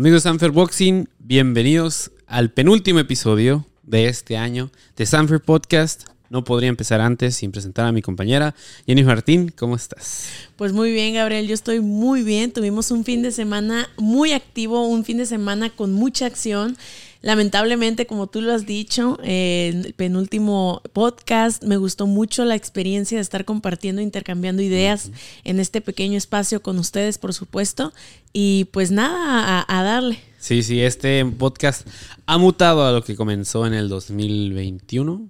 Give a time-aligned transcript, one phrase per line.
[0.00, 6.04] Amigos de Sanfer Boxing, bienvenidos al penúltimo episodio de este año de Sanfer Podcast.
[6.30, 8.54] No podría empezar antes sin presentar a mi compañera
[8.86, 9.52] Jenny Martín.
[9.54, 10.30] ¿Cómo estás?
[10.56, 11.46] Pues muy bien, Gabriel.
[11.46, 12.50] Yo estoy muy bien.
[12.50, 16.78] Tuvimos un fin de semana muy activo, un fin de semana con mucha acción.
[17.22, 23.18] Lamentablemente, como tú lo has dicho, en el penúltimo podcast, me gustó mucho la experiencia
[23.18, 25.10] de estar compartiendo, intercambiando ideas
[25.44, 27.92] en este pequeño espacio con ustedes, por supuesto.
[28.32, 30.18] Y pues nada, a, a darle.
[30.38, 31.86] Sí, sí, este podcast
[32.24, 35.28] ha mutado a lo que comenzó en el 2021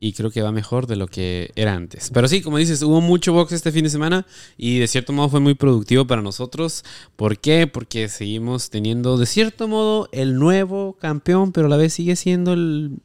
[0.00, 2.10] y creo que va mejor de lo que era antes.
[2.12, 5.28] Pero sí, como dices, hubo mucho box este fin de semana y de cierto modo
[5.28, 6.84] fue muy productivo para nosotros.
[7.16, 7.66] ¿Por qué?
[7.66, 12.54] Porque seguimos teniendo de cierto modo el nuevo campeón, pero a la vez sigue siendo
[12.54, 13.00] el...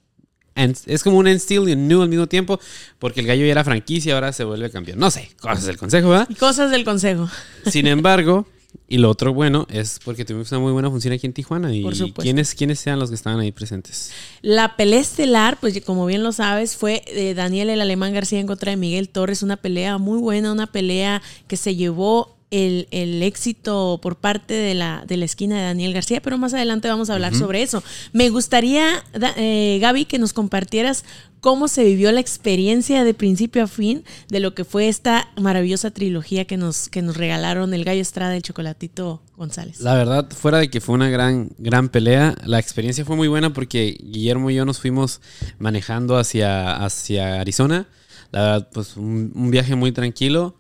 [0.56, 2.62] Es como un still y un new al mismo tiempo,
[2.98, 4.98] porque el gallo ya era franquicia y ahora se vuelve campeón.
[4.98, 6.30] No sé, cosas del consejo, ¿verdad?
[6.40, 7.30] Cosas del consejo.
[7.66, 8.48] Sin embargo,
[8.88, 11.74] y lo otro bueno es porque tuvimos una muy buena función aquí en Tijuana.
[11.74, 12.22] ¿Y Por supuesto.
[12.22, 14.12] ¿quiénes, quiénes sean los que estaban ahí presentes?
[14.42, 18.48] La pelea estelar, pues como bien lo sabes, fue de Daniel el Alemán García en
[18.48, 19.44] contra de Miguel Torres.
[19.44, 24.74] Una pelea muy buena, una pelea que se llevó el, el éxito por parte de
[24.74, 27.84] la, de la esquina de Daniel García, pero más adelante vamos a hablar sobre eso.
[28.14, 29.04] Me gustaría,
[29.36, 31.04] eh, Gaby, que nos compartieras
[31.42, 35.92] cómo se vivió la experiencia de principio a fin de lo que fue esta maravillosa
[35.92, 39.82] trilogía que nos, que nos regalaron el Gallo Estrada y el Chocolatito González.
[39.82, 43.54] La verdad, fuera de que fue una gran, gran pelea, la experiencia fue muy buena
[43.54, 45.22] porque Guillermo y yo nos fuimos
[45.60, 47.88] manejando hacia, hacia Arizona.
[48.32, 50.56] La verdad, pues un, un viaje muy tranquilo.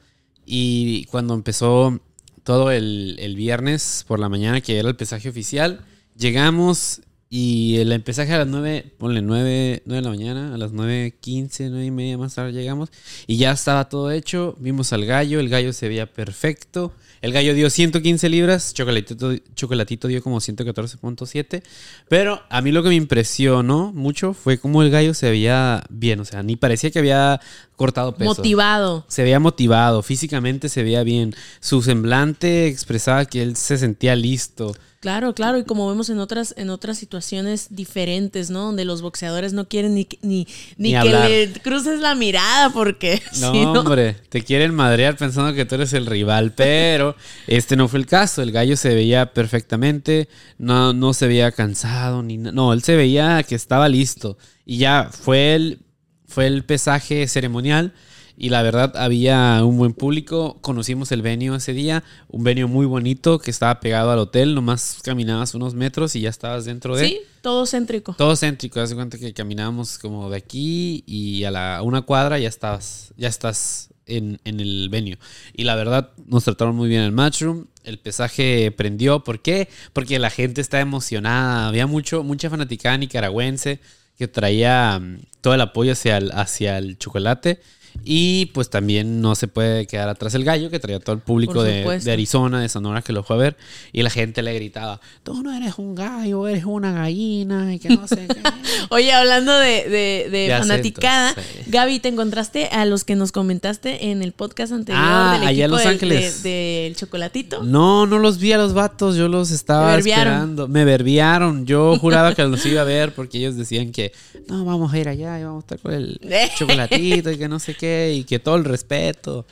[0.46, 2.00] Y cuando empezó
[2.44, 8.02] todo el, el viernes por la mañana, que era el pesaje oficial, llegamos y el
[8.02, 11.92] pesaje a las 9, ponle 9, 9 de la mañana, a las 9.15, 9 y
[11.92, 12.90] media más tarde llegamos
[13.26, 14.56] y ya estaba todo hecho.
[14.60, 16.94] Vimos al gallo, el gallo se veía perfecto.
[17.22, 21.64] El gallo dio 115 libras, Chocolatito, Chocolatito dio como 114.7.
[22.08, 26.20] Pero a mí lo que me impresionó mucho fue cómo el gallo se veía bien.
[26.20, 27.42] O sea, ni parecía que había
[27.76, 28.36] cortado peso.
[28.36, 29.06] Motivado.
[29.08, 31.36] Se veía motivado, físicamente se veía bien.
[31.60, 34.74] Su semblante expresaba que él se sentía listo.
[35.06, 38.64] Claro, claro, y como vemos en otras, en otras situaciones diferentes, ¿no?
[38.64, 40.48] Donde los boxeadores no quieren ni, ni,
[40.78, 45.16] ni, Ni que le cruces la mirada porque No, si no- hombre, te quieren madrear
[45.16, 47.16] pensando que tú eres el rival, pero
[47.46, 48.42] este no fue el caso.
[48.42, 53.44] El gallo se veía perfectamente, no, no se veía cansado, ni no, él se veía
[53.44, 54.40] que estaba listo.
[54.66, 55.85] Y ya fue el,
[56.28, 57.94] fue el pesaje ceremonial
[58.38, 60.58] y la verdad había un buen público.
[60.62, 65.00] Conocimos el venue ese día, un venue muy bonito que estaba pegado al hotel, nomás
[65.04, 67.08] caminabas unos metros y ya estabas dentro de...
[67.08, 68.14] Sí, todo céntrico.
[68.18, 72.40] Todo céntrico, haz cuenta que caminábamos como de aquí y a la a una cuadra
[72.40, 75.18] ya estabas, ya estás en, en el venue.
[75.54, 77.66] Y la verdad, nos trataron muy bien en el matchroom.
[77.84, 79.24] El pesaje prendió.
[79.24, 79.70] ¿Por qué?
[79.94, 81.68] Porque la gente está emocionada.
[81.68, 83.80] Había mucho, mucha fanaticada nicaragüense
[84.18, 87.60] que traía mm, todo el apoyo hacia el, hacia el chocolate.
[88.04, 91.64] Y pues también no se puede quedar atrás el gallo, que traía todo el público
[91.64, 93.58] de, de Arizona, de Sonora, que lo fue a ver.
[93.94, 97.90] Y la gente le gritaba, tú no eres un gallo, eres una gallina, y que
[97.90, 98.42] no sé qué.
[98.90, 101.72] Oye, hablando de, de, de De fanaticada, acentos, sí.
[101.72, 105.66] Gaby, ¿te encontraste a los que nos comentaste en el podcast anterior Ah, del allá
[105.66, 106.44] en equipo Los del- Ángeles.
[106.44, 106.50] de-
[106.86, 107.64] del chocolatito?
[107.64, 110.28] No, no los vi a los vatos, yo los estaba verbiaron.
[110.34, 110.68] esperando.
[110.68, 111.66] Me verbiaron.
[111.66, 114.12] Yo juraba que los iba a ver porque ellos decían que
[114.48, 116.20] no, vamos a ir allá y vamos a estar con el
[116.58, 117.85] chocolatito y que no sé qué
[118.16, 119.46] y que todo el respeto.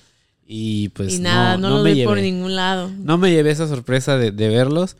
[0.45, 2.91] Y pues y nada, no, no, los me vi por ningún lado.
[2.99, 4.97] No me llevé esa sorpresa de, de verlos.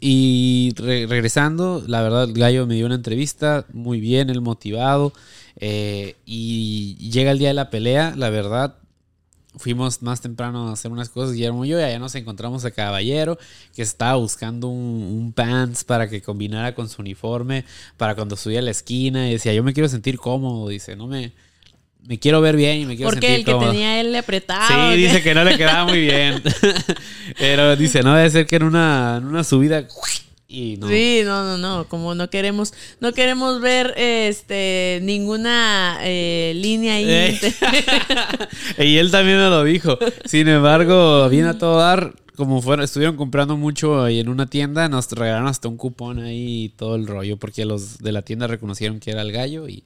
[0.00, 5.12] Y re- regresando, la verdad, Gallo me dio una entrevista muy bien, el motivado.
[5.56, 8.76] eh, y llega el día de la pelea, la verdad,
[9.56, 12.70] fuimos más temprano a hacer unas cosas, Guillermo y yo, y allá nos encontramos a
[12.70, 13.38] Caballero,
[13.74, 17.64] que estaba buscando un, un pants para que combinara con su uniforme,
[17.96, 21.08] para cuando subía a la esquina, y decía, yo me quiero sentir cómodo, dice, no
[21.08, 21.32] me...
[22.04, 23.70] Me quiero ver bien y me quiero Porque sentir el que cómodo".
[23.70, 24.88] tenía él le apretaba.
[24.88, 26.42] ¿o Sí, dice que no le quedaba muy bien.
[27.38, 29.86] Pero dice, no debe ser que en una, en una subida.
[30.50, 30.88] Y no.
[30.88, 37.04] Sí, no, no, no, como no queremos, no queremos ver este ninguna eh, línea ahí.
[37.06, 37.38] Eh.
[38.78, 39.98] y él también me lo dijo.
[40.24, 42.14] Sin embargo, viene a todo dar.
[42.34, 46.66] Como fueron, estuvieron comprando mucho ahí en una tienda, nos regalaron hasta un cupón ahí
[46.66, 49.82] y todo el rollo, porque los de la tienda reconocieron que era el gallo y,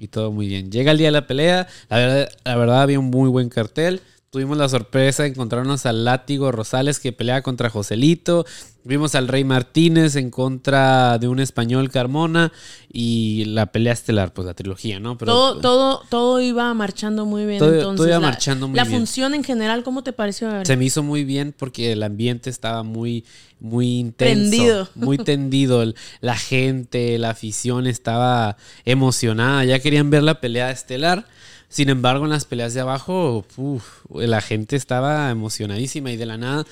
[0.00, 0.70] y todo muy bien.
[0.70, 2.26] Llega el día de la pelea, la
[2.56, 4.00] verdad, había un muy buen cartel.
[4.30, 8.46] Tuvimos la sorpresa de encontrarnos al Látigo Rosales que pelea contra Joselito.
[8.84, 12.52] Vimos al Rey Martínez en contra de un español Carmona
[12.90, 15.18] y la pelea estelar, pues la trilogía, ¿no?
[15.18, 17.58] Pero, todo, todo, todo iba marchando muy bien.
[17.58, 18.98] Todo, entonces, iba la, marchando muy la bien.
[18.98, 20.64] función en general, ¿cómo te pareció?
[20.64, 23.24] Se me hizo muy bien porque el ambiente estaba muy,
[23.58, 24.42] muy intenso.
[24.42, 24.88] Tendido.
[24.94, 25.92] Muy tendido.
[26.20, 29.64] La gente, la afición estaba emocionada.
[29.64, 31.26] Ya querían ver la pelea estelar.
[31.70, 36.36] Sin embargo, en las peleas de abajo, uf, la gente estaba emocionadísima y de la
[36.36, 36.66] nada.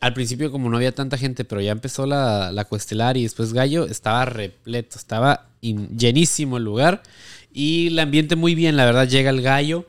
[0.00, 3.52] Al principio, como no había tanta gente, pero ya empezó la, la cuestelar y después
[3.52, 7.02] Gallo, estaba repleto, estaba llenísimo el lugar.
[7.52, 9.86] Y el ambiente muy bien, la verdad, llega el Gallo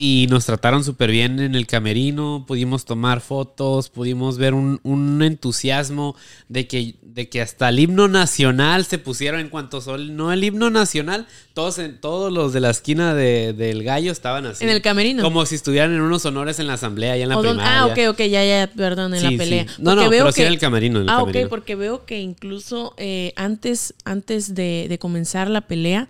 [0.00, 5.20] y nos trataron súper bien en el camerino, pudimos tomar fotos, pudimos ver un, un,
[5.24, 6.14] entusiasmo
[6.48, 10.44] de que, de que hasta el himno nacional se pusieron en cuanto sol, no el
[10.44, 14.62] himno nacional, todos, en, todos los de la esquina de, del gallo estaban así.
[14.62, 15.24] En el camerino.
[15.24, 17.82] Como si estuvieran en unos honores en la asamblea y en la O don- primaria.
[17.82, 19.64] ah, ok, ok, ya, ya, perdón, en Sí, la pelea.
[19.66, 19.74] sí.
[19.82, 20.98] No, Porque no, veo pero sí que- en el camerino.
[20.98, 21.44] En el Ah, camerino.
[21.46, 26.08] ok, porque veo que incluso eh, antes, antes de, de comenzar la pelea,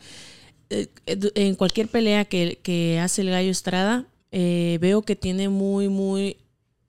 [0.71, 6.37] en cualquier pelea que, que hace el gallo Estrada, eh, veo que tiene muy, muy,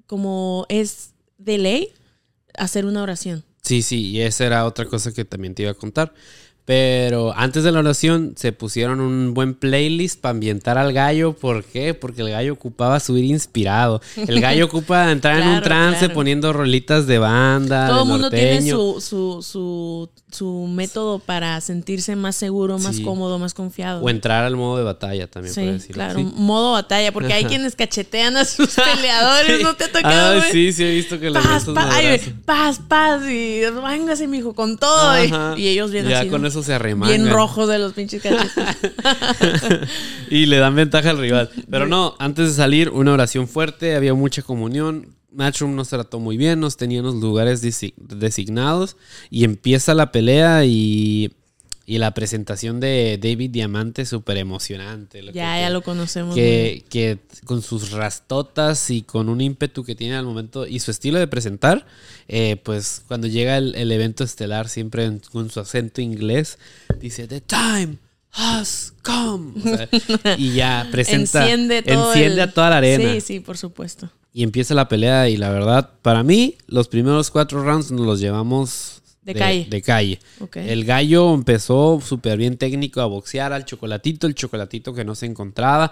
[0.06, 1.94] como es de ley,
[2.58, 3.44] hacer una oración.
[3.62, 6.14] Sí, sí, y esa era otra cosa que también te iba a contar.
[6.70, 11.34] Pero antes de la oración se pusieron un buen playlist para ambientar al gallo.
[11.34, 11.96] ¿Por qué?
[11.96, 14.04] Porque el gallo ocupaba subir inspirado.
[14.16, 16.14] El gallo ocupa entrar en un trance claro.
[16.14, 17.88] poniendo rolitas de banda.
[17.88, 23.04] Todo el mundo tiene su, su, su, su método para sentirse más seguro, más Sí.
[23.04, 24.02] cómodo, más confiado.
[24.04, 25.56] O entrar al modo de batalla también.
[25.56, 29.64] Sí, decirlo claro, modo batalla, porque hay quienes cachetean a sus peleadores.
[29.64, 32.80] ¿no te ha tocado, Ah, sí, sí, he visto que le Paz, paz, ay, paz,
[32.88, 35.24] paz, y véngase, mijo, con todo.
[35.24, 35.56] y- Ajá.
[35.58, 36.48] Y, ellos bien Ya así, con ¿no?
[36.64, 37.18] Se arremangan.
[37.24, 38.54] Bien rojos de los pinches cachetes.
[40.30, 41.50] y le dan ventaja al rival.
[41.70, 45.16] Pero no, antes de salir, una oración fuerte, había mucha comunión.
[45.32, 48.98] Matchroom nos trató muy bien, nos tenía en los lugares desi- designados.
[49.30, 51.32] Y empieza la pelea y,
[51.92, 55.24] y la presentación de David Diamante, súper emocionante.
[55.24, 56.36] ya, que- ya lo conocemos.
[56.36, 60.92] que, que con sus rastotas y con un ímpetu que tiene al momento y su
[60.92, 61.88] estilo de presentar,
[62.28, 66.60] eh, pues cuando llega el, el evento estelar, siempre en- con su acento inglés,
[67.00, 67.98] dice, The time
[68.34, 69.54] has come.
[69.60, 69.90] O sea,
[70.38, 72.10] y ya presenta, Enciende todo.
[72.14, 73.14] enciende el- a toda la arena.
[73.14, 74.12] Sí, sí, por supuesto.
[74.32, 78.20] Y empieza la pelea y la verdad, para mí, los primeros cuatro rounds nos los
[78.20, 79.68] llevamos De calle.
[79.70, 80.20] de calle.
[80.56, 85.26] El gallo empezó súper bien técnico a boxear al chocolatito, el chocolatito que no se
[85.26, 85.92] encontraba,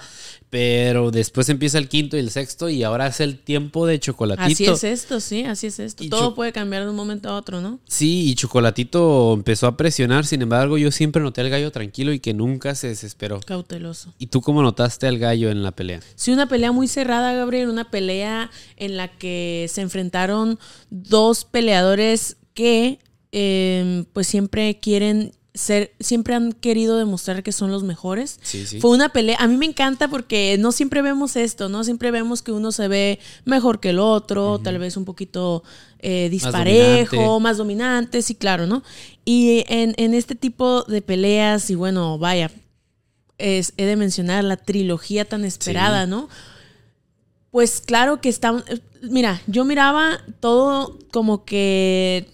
[0.49, 4.45] pero después empieza el quinto y el sexto y ahora es el tiempo de chocolatito.
[4.45, 6.03] Así es esto, sí, así es esto.
[6.03, 7.79] Y Todo puede cambiar de un momento a otro, ¿no?
[7.85, 12.19] Sí, y Chocolatito empezó a presionar, sin embargo yo siempre noté al gallo tranquilo y
[12.19, 13.39] que nunca se desesperó.
[13.41, 14.13] Cauteloso.
[14.17, 15.99] ¿Y tú cómo notaste al gallo en la pelea?
[16.15, 20.59] Sí, una pelea muy cerrada, Gabriel, una pelea en la que se enfrentaron
[20.89, 22.99] dos peleadores que
[23.39, 28.39] eh, pues siempre quieren ser, siempre han querido demostrar que son los mejores.
[28.41, 28.79] Sí, sí.
[28.81, 31.83] Fue una pelea, a mí me encanta porque no siempre vemos esto, ¿no?
[31.83, 35.63] Siempre vemos que uno se ve mejor que el otro, tal vez un poquito
[35.99, 38.81] eh, disparejo, más dominante, sí, claro, ¿no?
[39.23, 42.49] Y en, en este tipo de peleas, y bueno, vaya,
[43.37, 46.09] es, he de mencionar la trilogía tan esperada, Sí.
[46.09, 46.27] ¿no?
[47.51, 48.63] Pues claro que está.
[49.01, 52.27] Mira, yo miraba todo como que.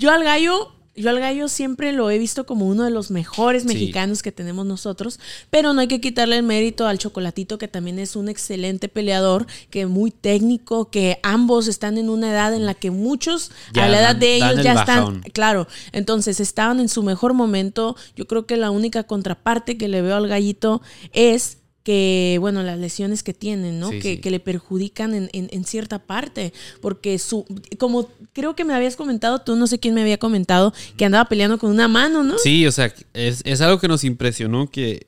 [0.00, 0.72] Yo al gallo.
[0.96, 3.68] Yo al gallo siempre lo he visto como uno de los mejores Sí.
[3.68, 7.98] mexicanos que tenemos nosotros, pero no hay que quitarle el mérito al Chocolatito, que también
[8.00, 12.74] es un excelente peleador, que muy técnico, que ambos están en una edad en la
[12.74, 15.16] que muchos, Ya a la edad de ellos, el ya bajón.
[15.18, 17.96] están, claro, entonces estaban en su mejor momento.
[18.16, 22.78] Yo creo que la única contraparte que le veo al gallito es que, bueno, las
[22.78, 23.88] lesiones que tienen, ¿no?
[23.90, 24.20] Sí, que, sí.
[24.20, 26.52] que le perjudican en, en- en cierta parte.
[26.82, 27.46] Porque su,
[27.78, 31.26] como creo que me habías comentado, tú no sé quién me había comentado, que andaba
[31.28, 32.38] peleando con una mano, ¿no?
[32.38, 35.06] Sí, o sea, es, es algo que nos impresionó que,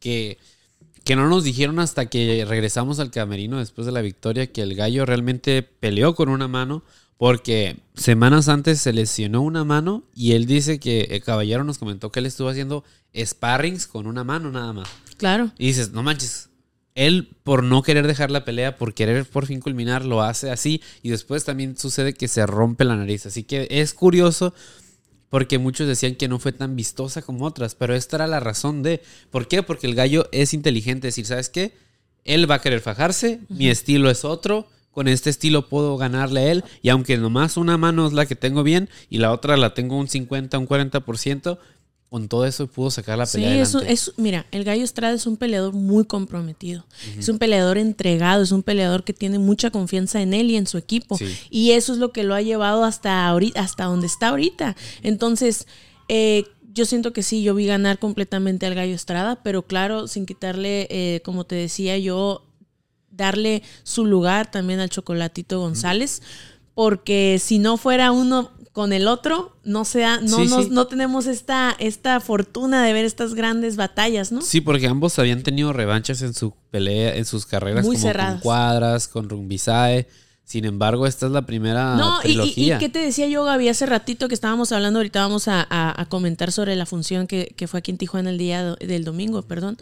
[0.00, 0.38] que,
[1.04, 4.74] que no nos dijeron hasta que regresamos al camerino después de la victoria que el
[4.74, 6.82] gallo realmente peleó con una mano
[7.18, 12.10] porque semanas antes se lesionó una mano y él dice que el caballero nos comentó
[12.10, 12.82] que él estuvo haciendo
[13.16, 14.88] sparrings con una mano nada más.
[15.16, 15.52] Claro.
[15.58, 16.50] Y dices, no manches.
[16.94, 20.80] Él, por no querer dejar la pelea, por querer por fin culminar, lo hace así.
[21.02, 23.26] Y después también sucede que se rompe la nariz.
[23.26, 24.54] Así que es curioso
[25.28, 27.74] porque muchos decían que no fue tan vistosa como otras.
[27.74, 29.02] Pero esta era la razón de.
[29.30, 29.64] ¿Por qué?
[29.64, 31.08] Porque el gallo es inteligente.
[31.08, 31.72] Es decir, ¿sabes qué?
[32.24, 33.40] Él va a querer fajarse.
[33.48, 34.68] Mi estilo es otro.
[34.92, 36.64] Con este estilo puedo ganarle a él.
[36.80, 39.98] Y aunque nomás una mano es la que tengo bien y la otra la tengo
[39.98, 41.58] un 50, un 40%,
[42.10, 43.92] con todo eso pudo sacar la Sí, pelea adelante.
[43.92, 46.84] es- mira, el Gallo Estrada es un peleador muy comprometido.
[47.18, 50.66] Es un peleador entregado, es un peleador que tiene mucha confianza en él y en
[50.68, 51.16] su equipo.
[51.18, 51.26] Sí.
[51.50, 54.76] Y eso es lo que lo ha llevado hasta ahorita, hasta donde está ahorita.
[55.02, 55.66] Entonces,
[56.08, 60.24] eh, yo siento que sí, yo vi ganar completamente al Gallo Estrada, pero claro, sin
[60.26, 62.46] quitarle, eh, como te decía yo,
[63.10, 66.20] darle su lugar también al Chocolatito González,
[66.74, 70.70] porque si no fuera uno con el otro, no sea, no, Sí, nos- sí.
[70.72, 74.42] no tenemos esta, esta fortuna de ver estas grandes batallas, ¿no?
[74.42, 78.32] Sí, porque ambos habían tenido revanchas en su pelea, en sus carreras, Muy como cerradas.
[78.34, 80.08] con Cuadras, con Rumbisae.
[80.44, 83.86] Sin embargo, esta es la primera No, y, y- qué te decía yo, Gaby, hace
[83.86, 87.68] ratito que estábamos hablando, ahorita vamos a, a- a comentar sobre la función que, que
[87.68, 89.78] fue aquí en Tijuana el día do- del domingo, perdón.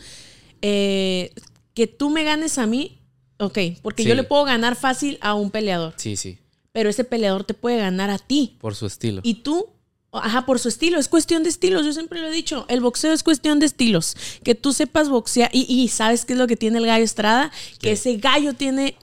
[0.61, 1.33] Eh,
[1.75, 3.01] que tú me ganes a mí,
[3.39, 4.09] ok, porque Sí.
[4.11, 6.39] yo le puedo ganar fácil a un peleador, Sí, sí,
[6.73, 8.57] pero ese peleador te puede ganar a ti.
[8.61, 9.21] por su estilo.
[9.25, 9.67] Y tú,
[10.13, 13.13] ajá, por su estilo, es cuestión de estilos, yo siempre lo he dicho, el boxeo
[13.13, 16.57] es cuestión de estilos, que tú sepas boxear y, y sabes qué es lo que
[16.57, 17.93] tiene el gallo Estrada, que ¿Qué?
[17.93, 18.97] ese gallo tiene,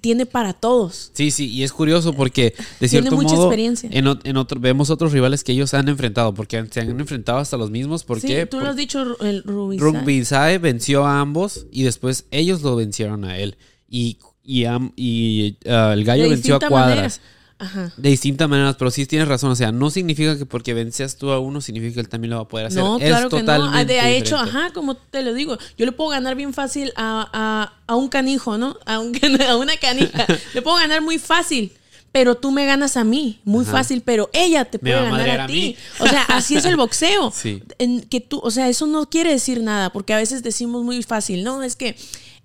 [0.00, 1.10] tiene para todos.
[1.12, 3.90] Sí, sí, y es curioso porque de Tiene cierto mucha modo experiencia.
[3.92, 7.56] en, en otro, vemos otros rivales que ellos han enfrentado, porque se han enfrentado hasta
[7.56, 8.02] los mismos.
[8.04, 8.46] ¿Por sí, qué?
[8.46, 9.76] tú Por- lo has dicho, el Rubí.
[9.78, 13.56] Rugby Sae venció a ambos y después ellos lo vencieron a él.
[13.90, 17.20] Y, y, am- y, ah, el gallo venció a Cuadras.
[17.60, 17.92] Ajá.
[17.96, 19.50] De distintas maneras, pero sí tienes razón.
[19.50, 22.36] O sea, no significa que porque vencias tú a uno, significa que él también lo
[22.36, 22.82] va a poder hacer.
[22.82, 23.40] No, es claro que no.
[23.42, 26.92] totalmente Ah, De hecho, ajá, como te lo digo, yo le puedo ganar bien fácil
[26.96, 28.76] a, a- a un canijo, ¿no?
[28.86, 29.12] A, un-
[29.48, 30.24] a una canija.
[30.54, 31.72] le puedo ganar muy fácil.
[32.10, 33.72] Pero tú me ganas a mí, muy Ajá.
[33.72, 35.76] fácil, pero ella te puede ganar a, a ti.
[35.98, 37.30] O sea, así es el boxeo.
[37.32, 37.62] Sí.
[37.78, 41.02] En que tú, o sea, eso no quiere decir nada, porque a veces decimos muy
[41.02, 41.96] fácil, no, es que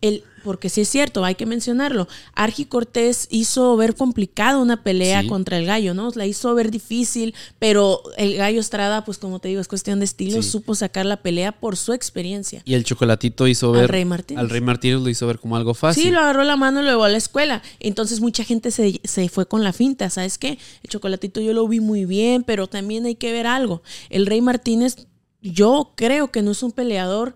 [0.04, 2.10] el, porque sí es cierto, hay que mencionarlo.
[2.36, 5.28] Argi Cortés hizo ver complicado una pelea Sí.
[5.28, 6.12] contra el gallo, ¿no?
[6.16, 10.06] La hizo ver difícil, pero el gallo Estrada, pues como te digo, es cuestión de
[10.06, 10.50] estilo, Sí.
[10.50, 12.62] supo sacar la pelea por su experiencia.
[12.66, 13.92] Y el chocolatito hizo Al ver.
[13.92, 14.42] Rey Martínez.
[14.42, 16.04] Al Rey Martínez lo hizo ver como algo fácil.
[16.04, 17.62] Sí, lo agarró la mano y lo llevó a la escuela.
[17.80, 20.58] Entonces mucha gente se, se fue con la finta, ¿sabes qué?
[20.84, 23.82] El chocolatito yo lo vi muy bien, pero también hay que ver algo.
[24.10, 25.08] El Rey Martínez,
[25.42, 27.36] yo creo que no es un peleador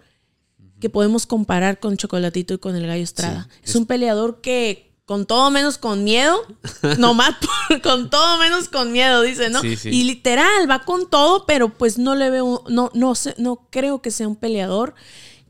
[0.80, 3.48] que podemos comparar con Chocolatito y con el Gallo Estrada.
[3.52, 6.38] Sí, es, es- un peleador que con todo menos con miedo,
[6.98, 7.36] nomás
[7.70, 9.62] por- con todo menos con miedo, dice, ¿no?
[9.62, 9.90] Sí, sí.
[9.90, 14.02] Y literal, va con todo, pero pues no le veo, no, no sé, no creo
[14.02, 14.96] que sea un peleador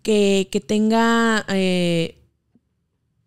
[0.03, 2.19] que, que tenga eh,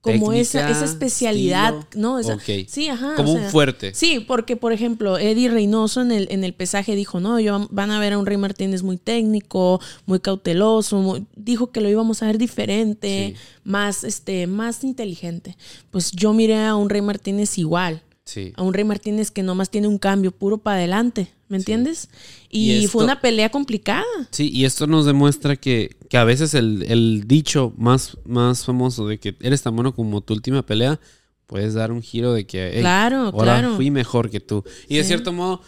[0.00, 2.00] como esa, Técnica, esa especialidad, estilo.
[2.02, 2.18] ¿no?
[2.18, 2.38] Esa-.
[2.68, 3.14] Sí, ajá.
[3.16, 3.92] Como o un fuerte.
[3.94, 7.90] Sí, porque por ejemplo, Eddie Reynoso en el, en el pesaje dijo, no, yo, van
[7.90, 12.22] a ver a un Rey Martínez muy técnico, muy cauteloso, muy- dijo que lo íbamos
[12.22, 13.42] a ver diferente, Sí.
[13.64, 15.56] más, este, más inteligente.
[15.90, 18.52] Pues yo miré a un Rey Martínez igual, Sí.
[18.56, 22.08] a un Rey Martínez que nomás tiene un cambio puro para adelante, ¿me entiendes?
[22.48, 24.04] Y, Y fue una pelea complicada.
[24.30, 29.06] Sí, y esto nos demuestra que, que a veces el, el dicho más, más famoso
[29.06, 30.98] de que eres tan bueno como tu última pelea,
[31.46, 33.76] puedes dar un giro de que "Hey, Claro, ahora claro.
[33.76, 34.64] fui mejor que tú.
[34.88, 35.60] Y de cierto modo,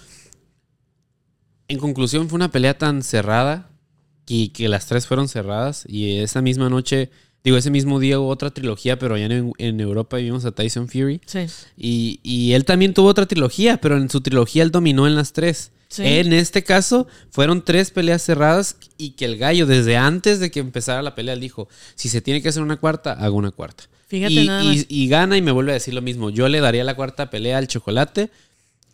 [1.69, 3.71] en conclusión, fue una pelea tan cerrada
[4.27, 5.85] y que las tres fueron cerradas.
[5.89, 7.11] Y esa misma noche,
[7.45, 10.89] digo, ese mismo día hubo otra trilogía, pero allá en, en Europa vimos a Tyson
[10.89, 11.21] Fury.
[11.27, 11.41] Sí.
[11.77, 15.33] Y, y él también tuvo otra trilogía, pero en su trilogía él dominó en las
[15.33, 15.71] tres.
[15.89, 16.03] Sí.
[16.07, 20.61] En este caso, fueron tres peleas cerradas y que el gallo, desde antes de que
[20.61, 23.85] empezara la pelea, dijo: Si se tiene que hacer una cuarta, hago una cuarta.
[24.07, 26.31] Fíjate y, nada y- y gana y me vuelve a decir lo mismo.
[26.31, 28.31] Yo le daría la cuarta pelea al chocolate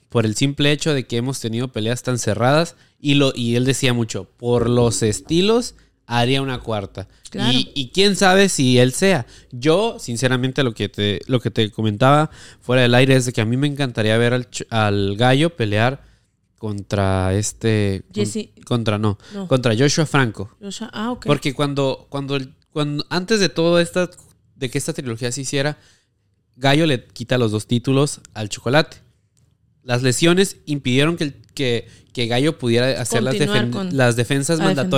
[0.09, 2.75] por el simple hecho de que hemos tenido peleas tan cerradas.
[3.01, 5.77] Y, lo, y él decía mucho: Por los estilos,
[6.11, 7.07] haría una cuarta.
[7.31, 7.53] Claro.
[7.53, 9.27] Y, y quién sabe si él sea.
[9.53, 13.41] Yo, sinceramente, lo que te, lo que te comentaba fuera del aire es de que
[13.43, 16.03] a mí me encantaría ver al, al gallo pelear
[16.59, 18.03] contra este.
[18.07, 19.47] con- contra no, No.
[19.49, 20.51] Contra Joshua Franco.
[20.93, 21.27] Ah, ok.
[21.27, 22.39] Porque cuando, cuando,
[22.73, 24.11] cuando antes de todo esta,
[24.57, 25.79] de que esta trilogía se hiciera,
[26.57, 28.97] Gallo le quita los dos títulos al chocolate.
[29.85, 34.59] Las lesiones impidieron que, que, que Gallo pudiera hacer las, Continuar defen- con- las defensas
[34.59, 34.91] defender.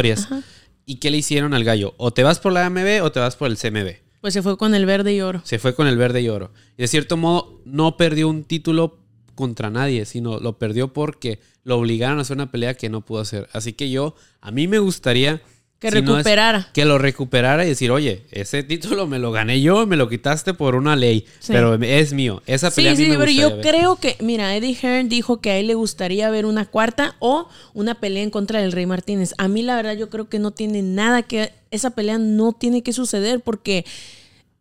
[0.91, 1.95] ¿Y qué le hicieron al Gallo?
[1.99, 3.99] O te vas por la AMB o te vas por el CMB.
[4.21, 5.41] Pues se fue con el verde y oro.
[5.45, 6.51] Se fue con el verde y oro.
[6.77, 8.99] Y de cierto modo no perdió un título
[9.37, 13.21] contra nadie, sino lo perdió porque lo obligaron a hacer una pelea que no pudo
[13.21, 13.49] hacer.
[13.53, 15.41] Así que yo, a mí me gustaría...
[15.81, 16.69] Que si no es- recuperara.
[16.75, 20.53] que lo recuperara y decir, oye, ese título me lo gané yo, me lo quitaste
[20.55, 21.53] por una ley, Sí.
[21.55, 22.43] pero es mío.
[22.47, 23.61] Esa pelea Sí, a mí sí, me pero yo ver.
[23.67, 27.49] creo que, mira, Eddie Hearn dijo que a él le gustaría ver una cuarta o
[27.73, 29.33] una pelea en contra del Rey Martínez.
[29.39, 32.83] A mí la verdad yo creo que no tiene nada que, esa pelea no tiene
[32.83, 33.87] que suceder porque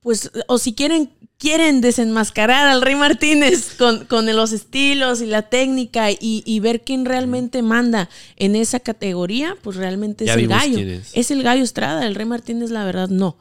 [0.02, 5.44] pues, o si quieren, quieren desenmascarar al Rey Martínez con, con los estilos y la
[5.44, 10.48] técnica y, y ver quién realmente manda en esa categoría, pues realmente Ya es el
[10.48, 10.80] gallo.
[11.14, 13.38] Es el gallo Estrada, el Rey Martínez, la verdad, no.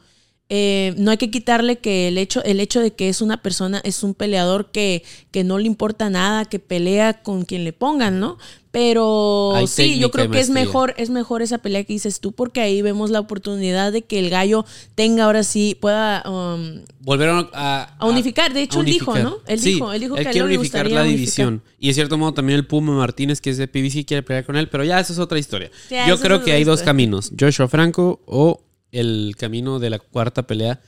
[0.51, 3.81] Eh, no hay que quitarle que el hecho, el hecho de que es una persona,
[3.83, 8.19] es un peleador que, que no le importa nada, que pelea con quien le pongan,
[8.19, 8.37] ¿no?
[8.71, 12.31] Pero Hay sí, yo creo que es mejor, es mejor esa pelea que dices tú,
[12.33, 14.63] porque ahí vemos la oportunidad de que el gallo
[14.95, 18.53] tenga ahora sí, pueda um, Volvieron a, a unificar.
[18.53, 19.31] De hecho, a él dijo, unificar.
[19.31, 19.37] ¿no?
[19.47, 21.07] Él Sí, dijo, él dijo que él quiere le unificar la unificar.
[21.17, 21.63] división.
[21.79, 24.55] Y de cierto modo también el Puma Martínez, que es de PBC, quiere pelear con
[24.55, 25.71] él, pero ya eso es otra historia.
[26.07, 30.81] Yo creo que hay dos caminos, Joshua Franco o el camino de la cuarta pelea,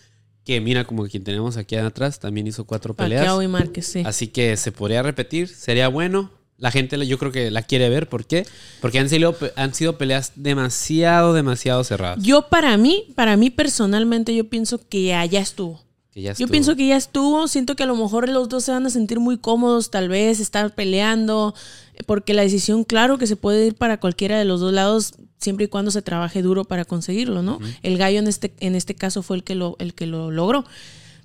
[0.44, 3.22] que mira como quien tenemos aquí atrás, también hizo cuatro peleas.
[3.22, 4.04] Pacquiao y Márquez, sí.
[4.06, 6.32] Así que se podría repetir, sería bueno.
[6.58, 8.46] La gente yo creo que la quiere ver, ¿por qué?
[8.82, 12.24] Porque han sido, han sido peleas demasiado, demasiado cerradas.
[12.24, 15.82] Yo para mí, para mí personalmente, yo pienso que ya, ya estuvo.
[16.12, 16.48] Que ya Yo estuvo.
[16.50, 19.20] pienso que ya estuvo, siento que a lo mejor los dos se van a sentir
[19.20, 21.56] muy cómodos, tal vez, estar peleando,
[22.04, 25.66] porque la decisión, claro que se puede ir para cualquiera de los dos lados, siempre
[25.66, 27.60] y cuando se trabaje duro para conseguirlo, ¿no?
[27.84, 30.66] El gallo en este, en este caso fue el que lo, el que lo logró.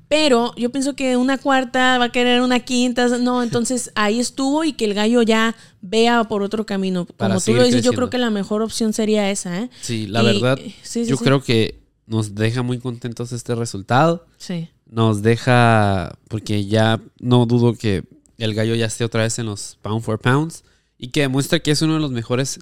[0.08, 4.62] Pero yo pienso que una cuarta va a querer una quinta, no, entonces ahí estuvo
[4.62, 7.06] y que el gallo ya vea por otro camino.
[7.06, 9.70] Como Para tú lo dices, yo creo que la mejor opción sería esa, ¿eh?
[9.80, 11.24] Sí, la Y- verdad, sí, sí, yo sí.
[11.24, 14.26] creo que nos deja muy contentos este resultado.
[14.36, 14.68] Sí.
[14.88, 18.04] Nos deja, porque ya no dudo que
[18.38, 20.64] el gallo ya esté otra vez en los pound for pounds
[20.98, 22.58] y que demuestra que es uno de los mejores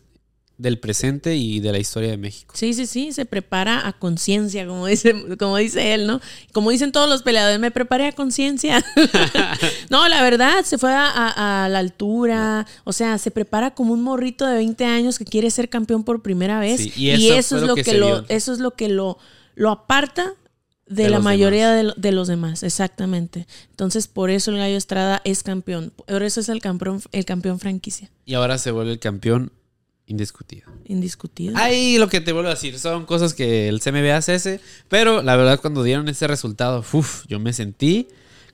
[0.57, 2.55] del presente y de la historia de México.
[2.57, 6.21] Sí, sí, sí, se prepara a conciencia, como dice, como dice él, ¿no?
[6.53, 8.85] Como dicen todos los peleadores, me preparé a conciencia.
[9.91, 13.93] no, la verdad, se fue a, a- a la altura, o sea, se prepara como
[13.93, 16.81] un morrito de 20 años que quiere ser campeón por primera vez.
[16.81, 18.25] Sí, y y eso, eso es lo lo que que, se lo, vio.
[18.29, 19.19] eso es lo que lo,
[19.57, 20.35] lo aparta
[20.87, 23.47] de, De la mayoría de, de los demás, exactamente.
[23.71, 25.93] Entonces, por eso el Gallo Estrada es campeón.
[26.07, 29.51] Por eso es el campeón, el campeón franquicia, Y ahora se vuelve el campeón
[30.07, 30.71] indiscutido.
[30.85, 31.57] indiscutido.
[31.57, 35.23] Ahí lo que te vuelvo a decir, son cosas que el CMB hace ese, pero
[35.23, 38.09] la verdad cuando dieron ese resultado, uf, yo me sentí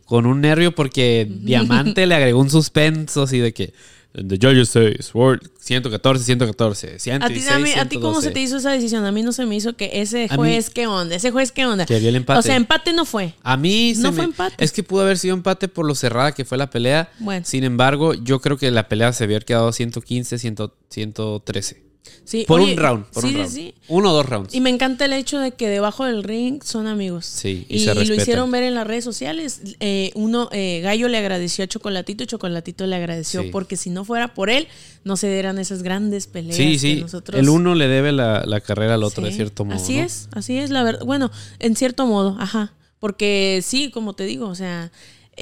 [0.05, 3.75] con un nervio porque Diamante le agregó un suspenso así de que
[4.13, 8.27] The Judges says, World 114, 114, ¿A ti, 116, a, mí- a ti cómo 112.
[8.29, 9.05] se te hizo esa decisión?
[9.05, 11.15] A mí no se me hizo que ese juez, mí- ¿qué onda?
[11.15, 11.87] Ese juez, ¿qué onda?
[11.87, 12.41] Que vio el empate.
[12.41, 13.35] O sea, empate no fue.
[13.45, 14.65] A mí se No me- fue empate.
[14.65, 17.09] Es que pudo haber sido empate por lo cerrada que fue la pelea.
[17.21, 17.45] Bueno.
[17.47, 20.57] Sin embargo, yo creo que la pelea se había quedado 115, 100,
[20.89, 21.90] 113.
[22.25, 23.51] Sí, Por oye, un round, por sí, un round.
[23.51, 23.75] sí.
[23.89, 24.55] Uno o dos rounds.
[24.55, 27.27] Y me encanta el hecho de que debajo del ring son amigos.
[27.27, 29.61] Sí, y y, se lo hicieron ver en las redes sociales.
[29.81, 34.05] Eh, uno, eh, Gallo le agradeció a Chocolatito y Chocolatito le agradeció porque si no
[34.05, 34.69] fuera por él,
[35.05, 36.57] no se dieran esas grandes peleas.
[36.57, 39.77] Sí, que nosotros- El uno le debe la, la carrera al otro, de cierto modo.
[39.77, 40.05] Así ¿no?
[40.05, 41.05] es, así es, la verdad.
[41.05, 42.73] Bueno, en cierto modo, ajá.
[42.99, 44.93] Porque sí, como te digo, o sea,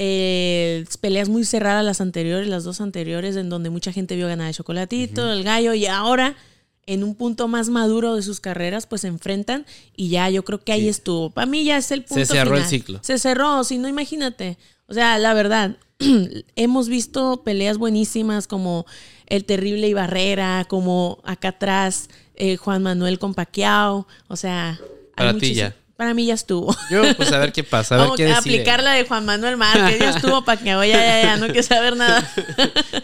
[0.01, 4.47] eh, peleas muy cerradas las anteriores, las dos anteriores, en donde mucha gente vio ganar
[4.47, 6.37] a Chocolatito, el gallo, y ahora,
[6.93, 10.63] en un punto más maduro de sus carreras, pues se enfrentan y ya yo creo
[10.63, 10.89] que ahí Sí.
[10.89, 11.29] estuvo.
[11.29, 12.99] Para mí ya es el punto cerró el ciclo.
[13.03, 14.57] Se cerró, si no, imagínate.
[14.87, 15.77] O sea, la verdad,
[16.55, 18.85] hemos visto peleas buenísimas como
[19.27, 24.07] el terrible Ibarrera, como acá atrás eh, Juan Manuel con Pacquiao.
[24.27, 24.79] O sea,
[25.15, 25.75] hay Para ti ya.
[25.95, 26.73] Para mí ya estuvo.
[26.89, 28.55] Yo, pues a ver qué pasa, a ver Vamos qué a decide.
[28.55, 29.99] aplicar la de Juan Manuel Márquez.
[29.99, 32.23] Ya estuvo Pacquiao, ya, ya, ya, no quiero saber nada.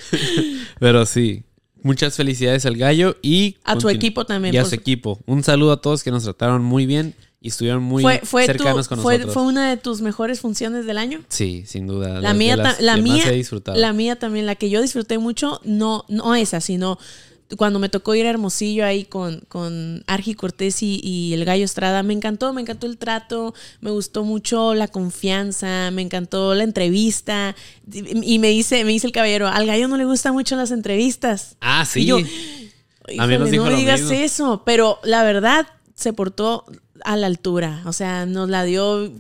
[0.80, 1.44] Pero sí.
[1.86, 4.82] Muchas felicidades al gallo y A tu continu- equipo también, Y a por su su-
[4.82, 5.20] equipo.
[5.28, 8.54] Un saludo a todos que nos trataron muy bien y estuvieron muy fue, fue, tu-
[8.54, 9.34] cercanos con fue, nosotros.
[9.36, 11.22] fue una de tus mejores funciones del año.
[11.30, 12.16] Sí, sin duda.
[12.16, 13.24] La las mía, las la mía,
[13.76, 16.98] la mía también, la que yo disfruté mucho, no, no esa, sino
[17.58, 21.64] cuando me tocó ir a Hermosillo ahí con, con Argi Cortés y, y el Gallo
[21.66, 26.64] Estrada, me encantó, me encantó el trato, me gustó mucho la confianza, me encantó la
[26.64, 27.56] entrevista.
[27.92, 31.58] Y me dice, me dice el caballero, al gallo no le gustan mucho las entrevistas.
[31.62, 32.02] Ah, sí.
[32.02, 34.16] Y yo, A mí nos Híjole, dijo no lo digas mismo.
[34.16, 36.66] eso, pero la verdad se portó
[37.04, 39.12] a la altura, o sea, nos la dio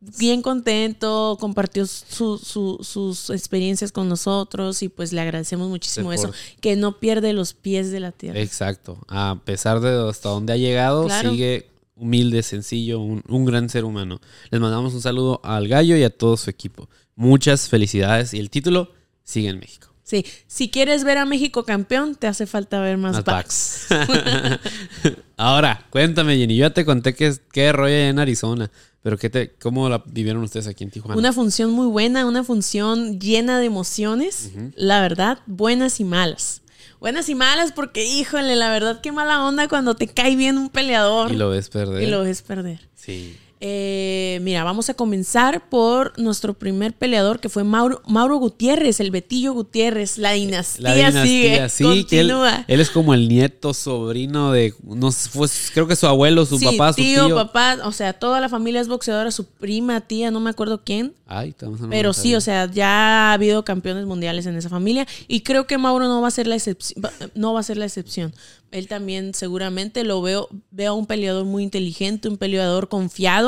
[0.00, 6.30] bien contento, compartió su- su- sus experiencias con nosotros y pues le agradecemos muchísimo eso,
[6.60, 8.38] que no pierde los pies de la tierra.
[8.40, 8.98] Exacto.
[9.08, 11.30] A pesar de hasta donde ha llegado, Claro.
[11.30, 14.20] sigue humilde, sencillo, un, un gran ser humano.
[14.50, 16.88] Les mandamos un saludo al gallo y a todo su equipo.
[17.16, 18.92] Muchas felicidades y el título
[19.24, 19.87] sigue en México.
[20.08, 23.88] Sí, si quieres ver a México campeón, te hace falta ver más, backs.
[25.36, 26.56] Ahora, cuéntame, Jenny.
[26.56, 28.70] Yo ya te conté que qué rollo hay en Arizona.
[29.02, 31.18] Pero qué te, ¿cómo la vivieron ustedes aquí en Tijuana?
[31.18, 36.62] Una función muy buena, una función llena de emociones, la verdad, buenas y malas.
[37.00, 40.70] Buenas y malas porque, híjole, la verdad, qué mala onda cuando te cae bien un
[40.70, 42.02] peleador Y lo ves perder.
[42.02, 42.80] y lo ves perder.
[42.96, 43.36] Sí.
[43.60, 49.10] Eh, mira, vamos a comenzar por nuestro primer peleador que fue Mauro, Mauro Gutiérrez, el
[49.10, 50.16] Betillo Gutiérrez.
[50.18, 51.68] La dinastía, La dinastía, sigue.
[51.68, 52.64] sí, que él, continúa.
[52.68, 56.66] él es como el nieto, sobrino de, no fue, creo que su abuelo, su Sí,
[56.66, 57.34] papá, su tío, tío.
[57.34, 61.14] papá, o sea, toda la familia es boxeadora, su prima, tía, no me acuerdo quién.
[61.26, 61.54] Ay,
[61.90, 62.88] Pero sí, o sea, ya
[63.30, 66.46] ha habido campeones mundiales en esa familia y creo que Mauro no va a ser
[66.46, 67.02] la excepción.
[67.34, 68.32] No va a ser la excepción.
[68.70, 73.47] Él también seguramente lo veo, veo a un peleador muy inteligente, un peleador confiado.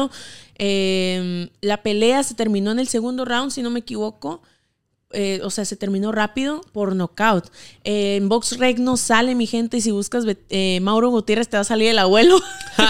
[0.56, 4.42] Eh, la pelea se terminó en el segundo round, si no me equivoco.
[5.12, 7.46] Eh, o sea, se terminó rápido por knockout.
[7.84, 11.62] Eh, en BoxRec no sale, mi gente, y si buscas eh, Mauro Gutiérrez te va
[11.62, 12.40] a salir el abuelo.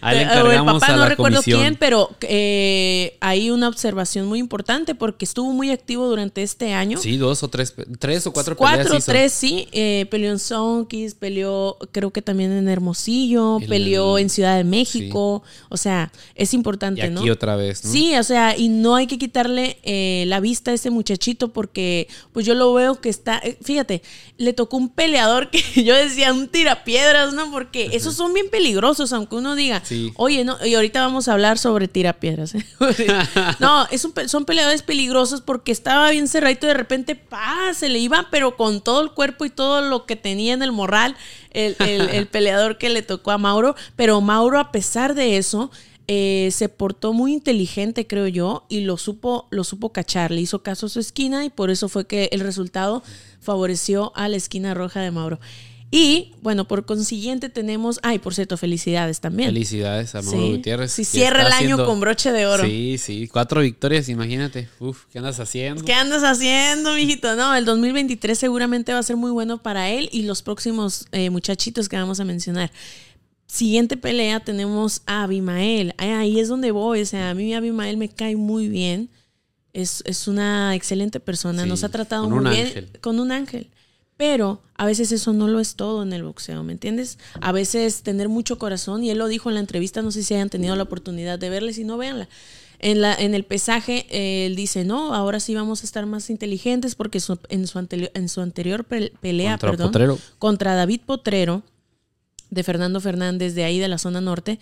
[0.00, 1.60] Ahí le o el papá, no recuerdo comisión.
[1.60, 6.98] quién, pero eh, hay una observación muy importante porque estuvo muy activo durante este año.
[6.98, 9.12] Sí, dos o tres, tres o cuatro, Cuatro, peleas hizo.
[9.12, 9.68] tres, sí.
[9.72, 14.56] Eh, peleó en Sonkis, peleó creo que también en Hermosillo, En peleó el- en Ciudad
[14.56, 15.42] de México.
[15.68, 17.32] O sea, es Y importante, aquí ¿no?
[17.32, 17.90] otra vez, ¿no?
[17.90, 22.08] Sí, o sea, y no hay que quitarle eh, la vista a ese muchachito porque
[22.32, 24.02] pues yo lo veo que está, eh, fíjate,
[24.36, 27.50] le tocó un peleador que yo decía un tirapiedras, ¿no?
[27.50, 30.12] Porque esos son bien peligrosos, aunque uno diga, Sí.
[30.16, 32.54] oye, no, y ahorita vamos a hablar sobre tirapiedras.
[32.54, 32.66] ¿eh?
[33.60, 37.88] no, es un son peleadores peligrosos porque estaba bien cerradito y de repente, pa, se
[37.88, 41.16] le iba, pero con todo el cuerpo y todo lo que tenía en el morral,
[41.52, 43.74] el, el- el peleador que le tocó a Mauro.
[43.96, 45.70] Pero Mauro, a pesar de eso,
[46.08, 50.30] eh, se portó muy inteligente, creo yo, y lo supo, lo supo cachar.
[50.30, 53.02] Le hizo caso a su esquina y por eso fue que el resultado
[53.40, 55.40] favoreció a la esquina roja de Mauro.
[55.88, 59.50] Y bueno, por consiguiente tenemos, ay, por cierto, felicidades también.
[59.50, 60.52] Felicidades a Mauro Sí.
[60.56, 60.90] Gutiérrez.
[60.92, 62.64] Sí, cierra el año haciendo- con broche de oro.
[62.64, 64.68] Sí, sí, cuatro victorias, imagínate.
[64.80, 65.84] Uf, ¿qué andas haciendo?
[65.84, 67.36] ¿Qué andas haciendo, mijito?
[67.36, 71.30] No, el 2023 seguramente va a ser muy bueno para él y los próximos eh,
[71.30, 72.72] muchachitos que vamos a mencionar.
[73.46, 75.94] Siguiente pelea tenemos a Abimael.
[75.98, 77.02] Ahí- es donde voy.
[77.02, 79.08] O sea, a mí Abimael me cae muy bien.
[79.72, 81.62] Es, es una excelente persona.
[81.62, 82.66] Sí, Nos ha tratado muy bien.
[82.66, 82.88] ángel.
[83.00, 83.68] Con un ángel.
[84.16, 87.18] Pero a veces eso no lo es todo en el boxeo, ¿me entiendes?
[87.42, 90.32] A veces tener mucho corazón, y él lo dijo en la entrevista, no sé si
[90.32, 92.26] hayan tenido la oportunidad de verla, si no, véanla.
[92.78, 96.30] En, la, en el pesaje, eh, él dice, no, ahora sí vamos a estar más
[96.30, 100.18] inteligentes porque su- en, su anterior, en su anterior pe- pelea, Contra perdón, Potrero.
[100.38, 101.62] contra David Potrero,
[102.50, 104.58] de Fernando Fernández, de ahí de la zona norte,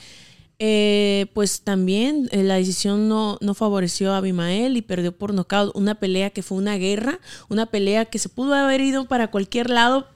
[0.60, 5.74] eh, pues también eh, la decisión no, no favoreció a Abimael y perdió por nocaut.
[5.74, 7.18] Una pelea que fue una guerra,
[7.48, 10.06] una pelea que se pudo haber ido para cualquier lado,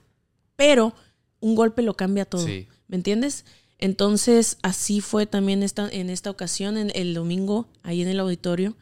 [0.57, 0.95] pero
[1.41, 2.47] un golpe lo cambia todo.
[2.47, 2.69] Sí.
[2.87, 3.45] ¿Me entiendes?
[3.79, 8.77] Entonces, así fue también esta, en esta ocasión, en el domingo, ahí en el auditorio.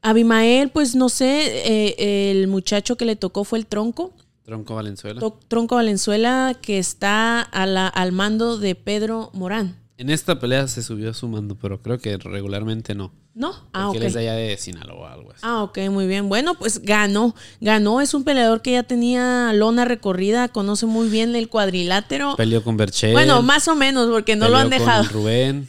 [0.00, 4.12] Abimael, pues no sé, eh, el muchacho que le tocó fue el tronco.
[4.48, 5.20] Tronco Valenzuela.
[5.48, 9.76] Tronco Valenzuela, que está a la- al mando de Pedro Morán.
[9.98, 13.12] En esta pelea se subió a su mando, pero creo que regularmente no.
[13.34, 13.50] ¿No?
[13.74, 14.02] Ah, Porque ok.
[14.02, 15.40] él es de allá de Sinaloa o algo así.
[15.42, 16.30] Ah, ok, muy bien.
[16.30, 17.34] Bueno, pues ganó.
[17.60, 18.00] Ganó.
[18.00, 22.34] Es un peleador que ya tenía lona recorrida, conoce muy bien el cuadrilátero.
[22.36, 23.12] Peleó con Berchel.
[23.12, 25.04] Bueno, más o menos, porque no lo han dejado.
[25.04, 25.68] Con Rubén.